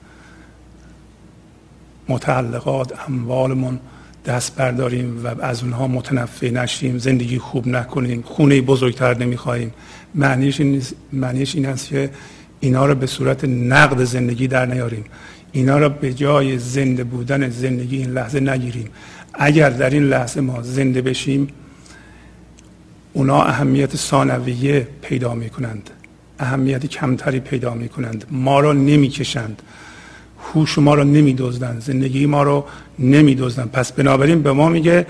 متعلقات 2.09 2.93
اموالمون 3.09 3.81
دست 4.27 4.57
برداریم 4.57 5.25
و 5.25 5.41
از 5.41 5.63
اونها 5.63 5.87
متنفع 5.89 6.51
نشیم 6.51 6.99
زندگی 6.99 7.39
خوب 7.39 7.69
نکنیم 7.69 8.23
خونه 8.23 8.61
بزرگتر 8.61 9.19
نمی‌خواهیم. 9.19 9.73
معنیش 10.15 10.61
این, 10.61 10.83
معنیش 11.13 11.55
این 11.55 11.67
است 11.67 11.89
که 11.89 12.11
اینا 12.61 12.87
رو 12.87 12.95
به 12.95 13.07
صورت 13.07 13.45
نقد 13.45 14.05
زندگی 14.05 14.49
در 14.49 14.67
نیاریم. 14.67 15.05
اینا 15.53 15.79
را 15.79 15.89
به 15.89 16.13
جای 16.13 16.59
زنده 16.59 17.05
بودن 17.05 17.51
زندگی 17.51 17.97
این 17.97 18.11
لحظه 18.11 18.41
نگیریم. 18.41 18.89
اگر 19.35 19.71
در 19.71 19.91
این 19.91 20.03
لحظه 20.03 20.41
ما 20.41 20.63
زنده 20.63 21.03
بشیم 21.03 21.49
اونا 23.13 23.43
اهمیت 23.43 23.97
ثانویه 23.97 24.89
پیدا 25.03 25.35
می 25.35 25.51
کنند 25.51 25.91
اهمیت 26.39 26.87
کمتری 26.87 27.41
پیدا 27.41 27.75
می 27.75 27.89
کنند 27.89 28.25
ما 28.31 28.61
را 28.61 28.73
نمی 28.73 29.09
کشند 29.09 29.63
هوش 30.55 30.79
ما 30.79 30.95
را 30.95 31.05
نمی 31.05 31.33
دوزدن. 31.33 31.81
زندگی 31.81 32.27
ما 32.27 32.43
را 32.43 32.65
نمی 32.99 33.35
دوزدن. 33.35 33.67
پس 33.73 33.93
بنابراین 33.93 34.43
به 34.43 34.53
ما 34.53 34.69
میگه 34.69 35.07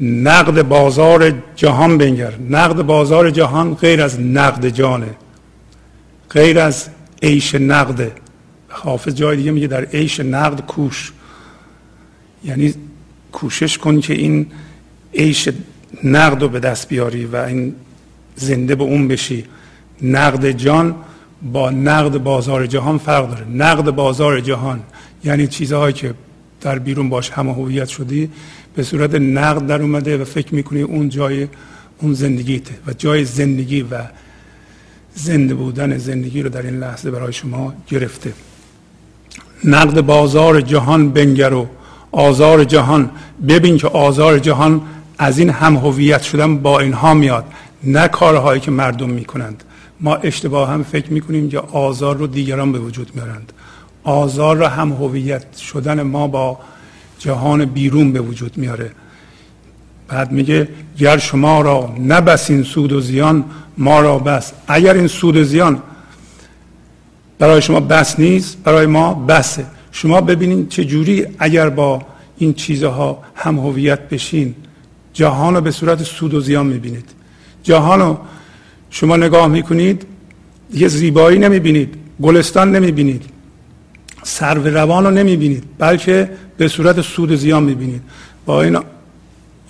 نقد 0.00 0.62
بازار 0.62 1.34
جهان 1.56 1.98
بنگر. 1.98 2.32
نقد 2.50 2.82
بازار 2.82 3.30
جهان 3.30 3.74
غیر 3.74 4.02
از 4.02 4.20
نقد 4.20 4.68
جانه. 4.68 5.14
غیر 6.30 6.58
از 6.58 6.88
عیش 7.22 7.54
نقده 7.54 8.12
حافظ 8.68 9.14
جای 9.14 9.36
دیگه 9.36 9.50
میگه 9.50 9.66
در 9.66 9.84
عیش 9.84 10.20
نقد 10.20 10.60
کوش. 10.60 11.12
یعنی 12.44 12.74
کوشش 13.32 13.78
کن 13.78 14.00
که 14.00 14.14
این 14.14 14.46
عیش 15.14 15.48
نقد 16.04 16.42
رو 16.42 16.48
به 16.48 16.60
دست 16.60 16.88
بیاری 16.88 17.24
و 17.24 17.36
این 17.36 17.74
زنده 18.36 18.74
به 18.74 18.84
اون 18.84 19.08
بشی. 19.08 19.44
نقد 20.02 20.50
جان 20.50 20.94
با 21.52 21.70
نقد 21.70 22.18
بازار 22.18 22.66
جهان 22.66 22.98
فرق 22.98 23.28
داره. 23.28 23.46
نقد 23.48 23.90
بازار 23.90 24.40
جهان 24.40 24.80
یعنی 25.24 25.46
چیزهایی 25.46 25.92
که 25.92 26.14
در 26.60 26.78
بیرون 26.78 27.08
باش 27.08 27.30
همه 27.30 27.52
هویت 27.54 27.88
شدی 27.88 28.30
به 28.74 28.82
صورت 28.82 29.14
نقد 29.14 29.66
در 29.66 29.82
اومده 29.82 30.18
و 30.18 30.24
فکر 30.24 30.54
می‌کنی 30.54 30.82
اون 30.82 31.08
جای 31.08 31.48
اون 31.98 32.14
زندگیته 32.14 32.74
و 32.86 32.92
جای 32.92 33.24
زندگی 33.24 33.82
و 33.82 33.98
زنده 35.14 35.54
بودن 35.54 35.98
زندگی 35.98 36.42
رو 36.42 36.48
در 36.48 36.62
این 36.62 36.78
لحظه 36.78 37.10
برای 37.10 37.32
شما 37.32 37.74
گرفته. 37.88 38.32
نقد 39.64 40.00
بازار 40.00 40.60
جهان 40.60 41.10
بنگر 41.10 41.54
و 41.54 41.68
آزار 42.12 42.64
جهان. 42.64 43.10
ببین 43.48 43.76
که 43.76 43.88
آزار 43.88 44.38
جهان 44.38 44.80
از 45.22 45.38
این 45.38 45.50
هم 45.50 45.76
هویت 45.76 46.22
شدن 46.22 46.56
با 46.58 46.80
اینها 46.80 47.14
میاد 47.14 47.44
نه 47.84 48.08
کارهایی 48.08 48.60
که 48.60 48.70
مردم 48.70 49.10
می‌کنند. 49.10 49.64
ما 50.00 50.14
اشتباه 50.14 50.70
هم 50.70 50.82
فکر 50.82 51.12
می‌کنیم 51.12 51.48
که 51.48 51.58
آزار 51.58 52.16
رو 52.16 52.26
دیگران 52.26 52.72
به 52.72 52.78
وجود 52.78 53.10
میارند. 53.14 53.52
آزار 54.04 54.56
رو 54.56 54.66
هم 54.66 54.92
هویت 54.92 55.56
شدن 55.56 56.02
ما 56.02 56.26
با 56.26 56.58
جهان 57.18 57.64
بیرون 57.64 58.12
به 58.12 58.20
وجود 58.20 58.58
میاره. 58.58 58.90
بعد 60.08 60.32
میگه 60.32 60.68
گر 60.98 61.18
شما 61.18 61.60
را 61.60 61.94
نبس 62.06 62.50
این 62.50 62.62
سود 62.62 62.92
و 62.92 63.00
زیان 63.00 63.44
ما 63.78 64.00
را 64.00 64.18
بس. 64.18 64.52
اگر 64.68 64.94
این 64.94 65.06
سود 65.06 65.36
و 65.36 65.44
زیان 65.44 65.82
برای 67.38 67.62
شما 67.62 67.80
بس 67.80 68.20
نیست 68.20 68.58
برای 68.64 68.86
ما 68.86 69.14
بسه. 69.14 69.66
شما 69.92 70.20
ببینید 70.20 70.68
چه 70.68 70.84
جوری 70.84 71.26
اگر 71.38 71.68
با 71.68 72.02
این 72.38 72.54
چیزها 72.54 73.22
هم 73.34 73.58
هویت 73.58 74.08
بشین 74.08 74.54
جهان 75.20 75.54
رو 75.54 75.60
به 75.60 75.70
صورت 75.70 76.02
سود 76.02 76.34
و 76.34 76.40
زیان 76.40 76.66
می‌بینید. 76.66 77.08
جهان 77.62 78.00
رو 78.00 78.18
شما 78.90 79.16
نگاه 79.16 79.48
می‌کنید 79.48 80.06
یه 80.74 80.88
زیبایی 80.88 81.38
نمی‌بینید 81.38 81.94
گلستان 82.22 82.76
نمی‌بینید 82.76 83.24
سرو 84.22 84.66
روان 84.66 85.04
رو 85.04 85.10
نمی‌بینید 85.10 85.64
بلکه 85.78 86.30
به 86.56 86.68
صورت 86.68 87.00
سود 87.00 87.30
و 87.32 87.36
زیان 87.36 87.62
می‌بینید. 87.62 88.02
با 88.46 88.62
این 88.62 88.78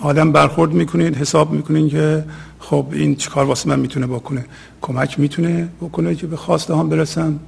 آدم 0.00 0.32
برخورد 0.32 0.72
می‌کنید 0.72 1.16
حساب 1.16 1.52
می‌کنید 1.52 1.90
که 1.90 2.24
خب 2.58 2.86
این 2.92 3.16
چیکار 3.16 3.44
واسه 3.44 3.68
من 3.68 3.80
می‌تونه 3.80 4.06
بکنه. 4.06 4.44
کمک 4.80 5.20
می‌تونه 5.20 5.68
بکنه 5.80 6.14
که 6.14 6.26
به 6.26 6.36
خواسته 6.36 6.76
هم 6.76 6.88
برسم. 6.88 7.40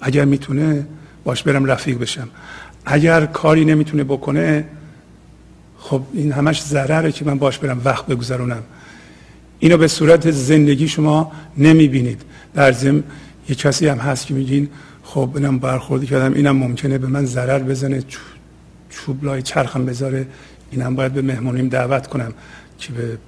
اگر 0.00 0.24
می‌تونه 0.24 0.86
باش 1.24 1.42
برم 1.42 1.64
رفیق 1.64 1.98
بشم. 1.98 2.28
اگر 2.86 3.26
کاری 3.26 3.64
نمی‌تونه 3.64 4.04
بکنه 4.04 4.64
خب 5.90 6.02
این 6.12 6.32
همش 6.32 6.62
ضرره 6.62 7.12
که 7.12 7.24
من 7.24 7.38
باش 7.38 7.58
برم 7.58 7.80
وقت 7.84 8.06
بگذرونم. 8.06 8.62
اینو 9.58 9.76
به 9.76 9.88
صورت 9.88 10.30
زندگی 10.30 10.88
شما 10.88 11.32
نمی‌بینید. 11.56 12.22
در 12.54 12.72
ضمن 12.72 13.02
یه 13.48 13.54
کسی 13.54 13.88
هم 13.88 13.98
هست 13.98 14.26
که 14.26 14.34
میگین 14.34 14.68
خب 15.02 15.30
اینم 15.34 15.58
برخوردی 15.58 16.06
کردم 16.06 16.34
اینم 16.34 16.56
ممکنه 16.56 16.98
به 16.98 17.06
من 17.06 17.26
ضرر 17.26 17.58
بزنه 17.58 18.02
چوب 18.90 19.24
لای 19.24 19.42
چرخم 19.42 19.86
بذاره 19.86 20.26
اینم 20.70 20.94
باید 20.94 21.12
به 21.12 21.22
مهمونیم 21.22 21.68
دعوت 21.68 22.06
کنم 22.06 22.32
که 22.78 22.92
به 22.92 23.18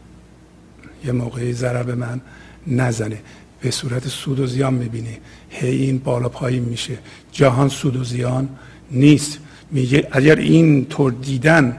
یه 1.04 1.12
موقعی 1.12 1.52
ضرر 1.52 1.82
به 1.82 1.94
من 1.94 2.20
نزنه. 2.66 3.18
به 3.61 3.70
صورت 3.70 4.08
سود 4.08 4.40
و 4.40 4.46
زیان 4.46 4.74
می‌بینی. 4.74 5.18
هی 5.50 5.76
این 5.76 5.98
بالا 5.98 6.28
پایین 6.28 6.64
میشه. 6.64 6.98
جهان 7.32 7.68
سود 7.68 7.96
و 7.96 8.04
زیان 8.04 8.48
نیست. 8.90 9.38
میگه 9.70 10.08
اگر 10.12 10.36
این 10.36 10.84
طور 10.84 11.12
دیدن 11.12 11.76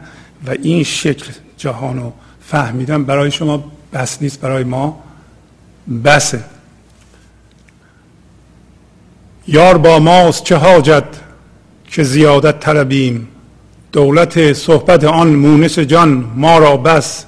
و 0.47 0.51
این 0.61 0.83
شکل 0.83 1.31
جهان 1.57 1.97
رو 1.97 2.13
فهمیدن 2.41 3.03
برای 3.03 3.31
شما 3.31 3.71
بس 3.93 4.21
نیست 4.21 4.41
برای 4.41 4.63
ما 4.63 5.03
بسه. 6.03 6.43
یار 9.47 9.77
با 9.77 9.99
ماست 9.99 10.43
چه 10.43 10.55
حاجت 10.55 11.03
که 11.87 12.03
زیادت 12.03 12.59
طلبیم؟ 12.59 13.27
دولت 13.91 14.53
صحبت 14.53 15.03
آن 15.03 15.27
مونس 15.27 15.79
جان 15.79 16.31
ما 16.35 16.57
را 16.57 16.77
بس. 16.77 17.25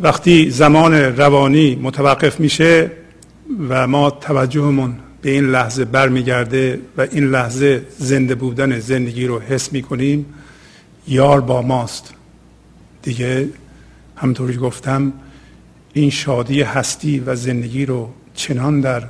وقتی 0.00 0.50
زمان 0.50 0.94
روانی 0.94 1.78
متوقف 1.82 2.40
میشه 2.40 2.90
و 3.68 3.86
ما 3.86 4.10
توجهمون 4.10 4.96
به 5.22 5.30
این 5.30 5.50
لحظه 5.50 5.84
برمیگرده 5.84 6.80
و 6.96 7.06
این 7.12 7.30
لحظه 7.30 7.86
زنده 7.98 8.34
بودن 8.34 8.80
زندگی 8.80 9.26
رو 9.26 9.40
حس 9.40 9.72
می‌کنیم 9.72 10.26
یار 11.10 11.40
با 11.40 11.62
ماست. 11.62 12.14
دیگه 13.02 13.48
همطوری 14.16 14.56
گفتم 14.56 15.12
این 15.92 16.10
شادی 16.10 16.62
هستی 16.62 17.20
و 17.20 17.34
زندگی 17.34 17.86
رو 17.86 18.10
چنان 18.34 18.80
در 18.80 19.02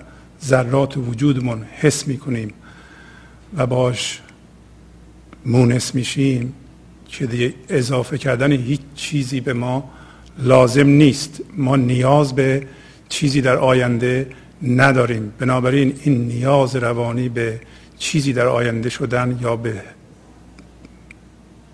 ذرات 0.44 0.96
وجودمون 0.96 1.62
حس 1.62 2.06
می‌کنیم 2.08 2.52
و 3.56 3.66
باش 3.66 4.20
مونس 5.46 5.94
میشیم 5.94 6.54
که 7.08 7.26
دیگه 7.26 7.54
اضافه 7.68 8.18
کردن 8.18 8.52
هیچ 8.52 8.80
چیزی 8.94 9.40
به 9.40 9.52
ما 9.52 9.90
لازم 10.38 10.86
نیست. 10.86 11.40
ما 11.56 11.76
نیاز 11.76 12.34
به 12.34 12.66
چیزی 13.08 13.40
در 13.40 13.56
آینده 13.56 14.26
نداریم. 14.62 15.32
بنابراین 15.38 15.94
این 16.02 16.28
نیاز 16.28 16.76
روانی 16.76 17.28
به 17.28 17.60
چیزی 17.98 18.32
در 18.32 18.46
آینده 18.46 18.88
شدن 18.88 19.38
یا 19.42 19.56
به 19.56 19.82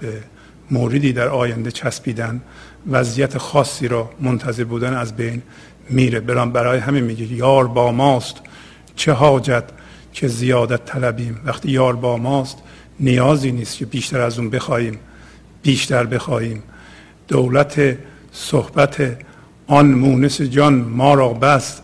به 0.07 0.20
موردی 0.70 1.12
در 1.12 1.28
آینده 1.28 1.70
چسبیدن 1.70 2.40
وضعیت 2.90 3.38
خاصی 3.38 3.88
را 3.88 4.11
منتظر 4.20 4.64
بودن 4.64 4.94
از 4.94 5.16
بین 5.16 5.42
میره. 5.90 6.20
برام 6.20 6.52
برای 6.52 6.78
همین 6.78 7.04
میگه 7.04 7.32
یار 7.32 7.68
با 7.68 7.92
ماست. 7.92 8.36
چه 8.96 9.12
حاجت 9.12 9.64
که 10.12 10.28
زیادت 10.28 10.84
طلبیم. 10.84 11.40
وقتی 11.44 11.70
یار 11.70 11.96
با 11.96 12.16
ماست 12.16 12.59
نیازی 13.00 13.52
نیست 13.52 13.76
که 13.76 13.86
بیشتر 13.86 14.20
از 14.20 14.38
اون 14.38 14.50
بخواهیم 14.50 14.98
بیشتر 15.62 16.04
بخواهیم 16.04 16.62
دولت 17.28 17.98
صحبت 18.32 19.16
آن 19.66 19.86
مونس 19.86 20.40
جان 20.40 20.74
ما 20.74 21.14
را 21.14 21.28
بست. 21.28 21.82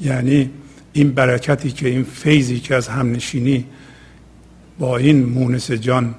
یعنی 0.00 0.50
این 0.92 1.12
برکتی 1.12 1.72
که 1.72 1.88
این 1.88 2.04
فیضی 2.04 2.60
که 2.60 2.74
از 2.74 2.88
همنشینی 2.88 3.64
با 4.78 4.96
این 4.96 5.24
مونس 5.24 5.70
جان 5.70 6.14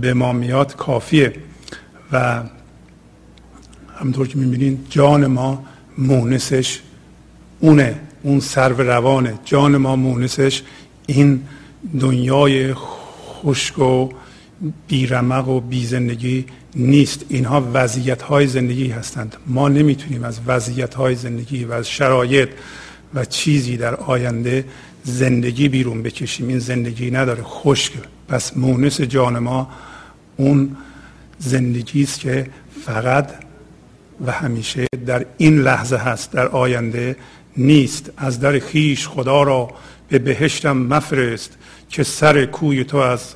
به 0.00 0.14
ما 0.14 0.32
میاد 0.32 0.76
کافیه. 0.76 1.32
و 2.12 2.42
همطور 4.00 4.28
که 4.28 4.38
می‌بینین 4.38 4.78
جان 4.90 5.26
ما 5.26 5.64
مونسش 5.98 6.80
اونه 7.60 8.00
اون 8.22 8.40
سرو 8.40 8.90
روانه. 8.90 9.38
جان 9.44 9.76
ما 9.76 9.96
مونسش 9.96 10.62
این 11.06 11.40
دنیای 12.00 12.74
خشک 12.74 13.78
و 13.78 14.08
بیرمق 14.88 15.48
و 15.48 15.60
بی 15.60 15.86
زندگی 15.86 16.44
نیست. 16.74 17.24
اینها 17.28 17.70
وضعیت 17.74 18.22
های 18.22 18.46
زندگی 18.46 18.88
هستند. 18.88 19.36
ما 19.46 19.68
نمی‌تونیم 19.68 20.24
از 20.24 20.40
وضعیت 20.46 20.94
های 20.94 21.14
زندگی 21.14 21.64
و 21.64 21.72
از 21.72 21.88
شرایط 21.88 22.48
و 23.14 23.24
چیزی 23.24 23.76
در 23.76 23.94
آینده 23.94 24.64
زندگی 25.04 25.68
بیرون 25.68 26.02
بکشیم. 26.02 26.48
این 26.48 26.58
زندگی 26.58 27.10
نداره. 27.10 27.42
خشک. 27.42 27.92
پس 28.28 28.56
مونس 28.56 29.00
جان 29.00 29.38
ما 29.38 29.68
اون 30.36 30.76
زندگی 31.38 32.02
است 32.02 32.20
که 32.20 32.50
فقط 32.84 33.30
و 34.26 34.32
همیشه 34.32 34.86
در 35.06 35.26
این 35.38 35.58
لحظه 35.58 35.96
هست 35.96 36.32
در 36.32 36.48
آینده 36.48 37.16
نیست. 37.56 38.10
از 38.16 38.40
در 38.40 38.58
خیش 38.58 39.08
خدا 39.08 39.42
را 39.42 39.70
به 40.08 40.18
بهشتم 40.18 40.76
مفرست 40.76 41.56
که 41.90 42.02
سر 42.02 42.44
کوی 42.44 42.84
تو 42.84 42.96
از 42.96 43.34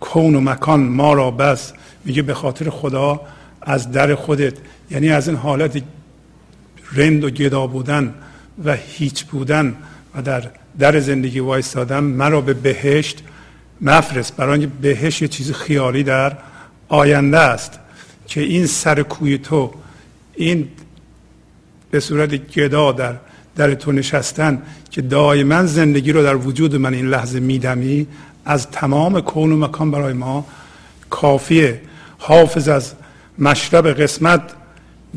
کون 0.00 0.34
و 0.34 0.40
مکان 0.40 0.80
ما 0.80 1.12
را 1.12 1.30
بس. 1.30 1.72
میگه 2.04 2.22
به 2.22 2.34
خاطر 2.34 2.70
خدا 2.70 3.20
از 3.62 3.92
در 3.92 4.14
خودت 4.14 4.54
یعنی 4.90 5.10
از 5.10 5.28
این 5.28 5.36
حالت 5.36 5.82
رند 6.92 7.24
و 7.24 7.30
گدا 7.30 7.66
بودن 7.66 8.14
و 8.64 8.76
هیچ 8.76 9.24
بودن 9.24 9.76
و 10.14 10.22
در 10.22 10.50
در 10.78 11.00
زندگی 11.00 11.40
وایستادن 11.40 12.04
مرا 12.04 12.40
به 12.40 12.54
بهشت 12.54 13.22
مفرست 13.80 14.36
برای 14.36 14.60
اینکه 14.60 14.76
بهشت 14.82 15.22
یه 15.22 15.28
چیز 15.28 15.52
خیالی 15.52 16.02
در 16.02 16.36
آینده 16.88 17.38
است 17.38 17.78
که 18.26 18.40
این 18.40 18.66
سر 18.66 19.02
کوی 19.02 19.38
تو 19.38 19.74
این 20.34 20.68
به 21.90 22.00
صورت 22.00 22.30
گدا 22.30 22.92
در 22.92 23.16
در 23.56 23.74
تو 23.74 23.92
نشستن 23.92 24.62
که 24.90 25.02
دائما 25.02 25.66
زندگی 25.66 26.12
رو 26.12 26.22
در 26.22 26.36
وجود 26.36 26.76
من 26.76 26.94
این 26.94 27.06
لحظه 27.06 27.40
میدمی 27.40 28.06
از 28.44 28.70
تمام 28.70 29.20
کون 29.20 29.52
و 29.52 29.56
مکان 29.56 29.90
برای 29.90 30.12
ما 30.12 30.46
کافیه. 31.10 31.80
حافظ 32.18 32.68
از 32.68 32.92
مشرب 33.38 33.86
قسمت 33.86 34.42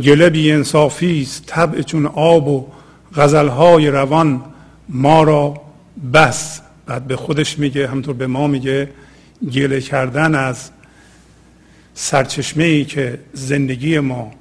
گله 0.04 0.30
بی 0.30 0.52
انصافی 0.52 1.22
است. 1.22 1.44
طبع 1.46 1.82
چون 1.82 2.06
آب 2.06 2.48
و 2.48 2.68
غزلهای 3.16 3.88
روان 3.88 4.42
ما 4.90 5.24
را 5.24 5.62
بس. 6.14 6.62
بعد 6.88 7.08
به 7.08 7.16
خودش 7.16 7.60
میگه 7.60 7.88
همطور 7.88 8.16
به 8.16 8.28
ما 8.28 8.48
میگه 8.48 8.90
گله 9.54 9.82
کردن 9.82 10.36
از 10.36 10.70
سرچشمه 11.94 12.64
ای 12.64 12.86
که 12.86 13.20
زندگی 13.34 14.00
ما 14.00 14.32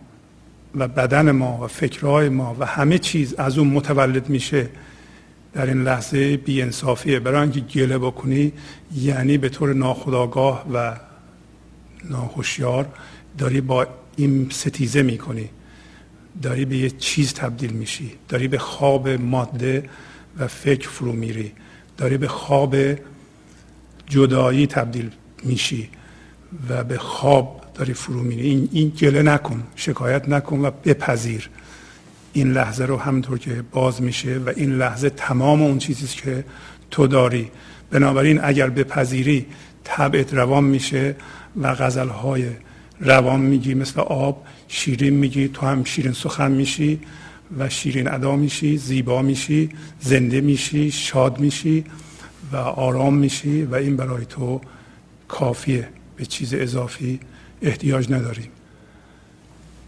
و 0.75 0.89
بدن 0.89 1.31
ما 1.31 1.65
و 1.65 1.67
فکرهای 1.67 2.29
ما 2.29 2.57
و 2.59 2.67
همه 2.67 2.99
چیز 2.99 3.35
از 3.35 3.59
اون 3.59 3.69
متولد 3.69 4.29
میشه 4.29 4.69
در 5.53 5.67
این 5.67 5.83
لحظه 5.83 6.37
بیانصافیه. 6.37 7.21
برای 7.21 7.41
اینکه 7.41 7.61
گله 7.61 7.99
بکنی 7.99 8.53
یعنی 8.97 9.39
به 9.39 9.49
طور 9.49 9.75
ناخودآگاه 9.75 10.67
و 10.73 10.97
ناهوشیار 12.11 12.87
داری 13.39 13.61
با 13.61 13.87
این 14.17 14.49
ستیزه 14.51 15.03
می‌کنی. 15.03 15.49
داری 16.43 16.65
به 16.65 16.77
یه 16.77 16.91
چیز 16.91 17.35
تبدیل 17.35 17.71
میشی. 17.73 18.13
داری 18.29 18.49
به 18.49 18.59
خواب 18.59 19.09
ماده 19.09 19.89
و 20.39 20.47
فکر 20.47 20.89
فرو 20.89 21.13
میری. 21.13 21.53
داری 21.97 22.17
به 22.17 22.29
خواب 22.29 22.77
جدایی 24.07 24.67
تبدیل 24.67 25.11
میشی 25.43 25.89
و 26.69 26.85
به 26.85 26.99
خواب 26.99 27.63
داری 27.75 27.95
فرو 27.95 28.23
میری. 28.23 28.49
این, 28.49 28.69
این 28.73 28.89
گله 28.89 29.23
نکن 29.23 29.63
شکایت 29.77 30.29
نکن 30.29 30.61
و 30.61 30.71
بپذیر. 30.71 31.51
این 32.33 32.53
لحظه 32.53 32.85
رو 32.85 32.97
همونطور 32.97 33.39
که 33.39 33.63
باز 33.73 34.03
میشه 34.03 34.39
و 34.39 34.53
این 34.57 34.77
لحظه 34.77 35.11
تمام 35.11 35.63
اون 35.63 35.79
چیزی 35.79 36.07
که 36.07 36.45
تو 36.91 37.07
داری. 37.07 37.51
بنابراین 37.91 38.41
اگر 38.45 38.71
بپذیری 38.71 39.47
طبعت 39.85 40.35
روان 40.35 40.65
میشه 40.65 41.17
و 41.63 41.75
غزلهای 41.75 42.45
روان 43.01 43.41
میگی 43.41 43.75
مثل 43.75 44.01
آب 44.01 44.45
شیرین 44.69 45.15
میگی 45.15 45.49
تو 45.49 45.67
هم 45.67 45.85
شیرین 45.85 46.13
سخن 46.13 46.53
میشی. 46.53 47.01
و 47.59 47.69
شیرین 47.69 48.09
ادا 48.09 48.37
میشی 48.37 48.77
زیبا 48.77 49.23
میشی 49.23 49.69
زنده 50.01 50.41
میشی 50.41 50.91
شاد 50.91 51.39
میشی 51.39 51.85
و 52.53 52.57
آرام 52.57 53.15
میشی 53.15 53.63
و 53.63 53.75
این 53.75 53.97
برای 53.97 54.25
تو 54.25 54.61
کافیه. 55.29 55.89
به 56.17 56.27
چیز 56.27 56.55
اضافی 56.55 57.21
احتیاج 57.63 58.13
نداریم. 58.13 58.49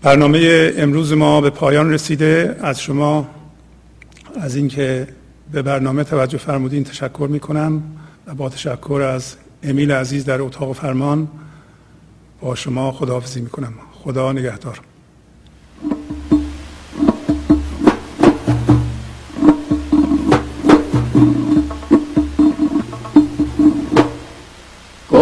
برنامه 0.02 0.72
امروز 0.76 1.12
ما 1.12 1.40
به 1.40 1.50
پایان 1.50 1.92
رسیده. 1.92 2.56
از 2.60 2.80
شما 2.80 3.28
از 4.40 4.56
اینکه 4.56 5.08
به 5.52 5.62
برنامه 5.62 6.04
توجه 6.04 6.38
فرمودین 6.38 6.84
تشکر 6.84 7.28
می‌کنم 7.30 7.82
و 8.26 8.34
با 8.34 8.48
تشکر 8.48 9.02
از 9.14 9.36
امیل 9.62 9.92
عزیز 9.92 10.24
در 10.24 10.42
اتاق 10.42 10.72
فرمان 10.72 11.28
با 12.40 12.54
شما 12.54 12.92
خداحافظی 12.92 13.40
می‌کنم. 13.40 13.72
خدا 13.92 14.32
نگهدار. 14.32 14.80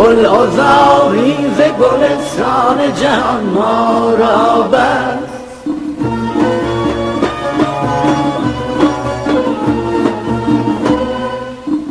گل 0.06 0.26
آزاریز 0.26 1.58
گلستان 1.58 2.94
جهان 3.00 3.44
ما 3.44 4.14
را 4.18 4.62
بست. 4.62 5.66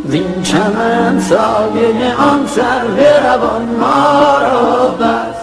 زین 0.05 0.43
چمن 0.43 1.19
سایه 1.19 2.15
آن 2.15 2.47
سر 2.47 2.83
روان 3.23 3.65
ما 3.79 4.37
را 4.41 4.87
بست. 4.87 5.34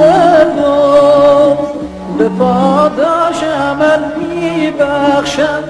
فردا 0.00 1.58
به 2.18 2.28
پاداش 2.28 3.42
عمل 3.42 3.98
می 4.18 4.70
بخشم 4.70 5.64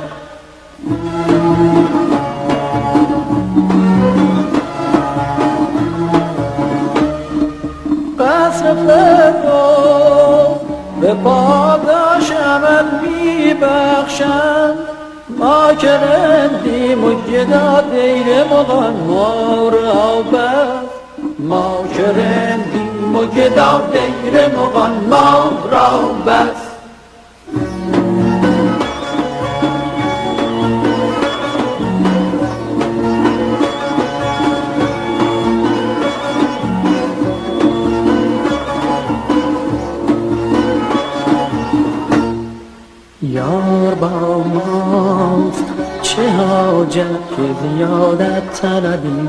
قصر 8.18 8.74
فردا 8.74 9.66
به 11.01 11.14
پاداش 11.14 12.31
عمل 12.31 12.85
می 13.03 13.55
بخشم 13.55 14.74
ما 15.39 15.74
که 15.74 15.91
رندیم 15.91 17.05
و 17.05 17.11
گدا 17.11 17.81
دیر 17.81 18.45
مغان 18.45 18.95
ما 19.09 19.68
را 19.68 20.22
بست 20.22 20.91
ما 21.39 21.85
که 21.97 22.03
رندیم 22.03 22.70
و 23.14 23.26
گدا 23.26 23.82
دیر 23.92 24.48
مغان 24.48 25.04
ما 25.11 25.52
را 25.70 26.12
بس 26.26 26.70
یار 43.22 43.94
با 43.94 44.42
ماست 44.42 45.64
چه 46.02 46.30
حاجت 46.30 47.28
که 47.36 47.42
زیادت 47.62 48.61
طلبی؟ 48.61 49.28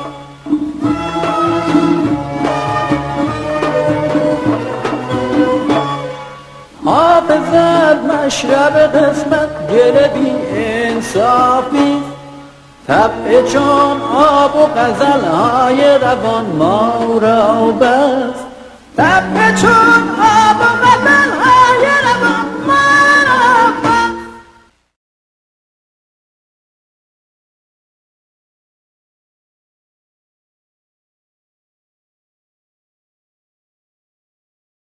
انصافی 6.83 6.91
حافظت 6.91 7.99
مشرب 8.13 8.77
قسمت 8.77 9.49
گل 9.69 10.07
بی 10.07 10.31
انصافی. 10.55 12.03
طبع 12.87 13.41
چون 13.53 14.01
آب 14.15 14.55
و 14.55 14.79
غزل 14.79 15.25
های 15.25 15.97
روان 15.97 16.45
ما 16.45 16.93
را 17.21 17.71
بست. 17.71 18.45
طبع 18.97 19.55
چون 19.55 20.09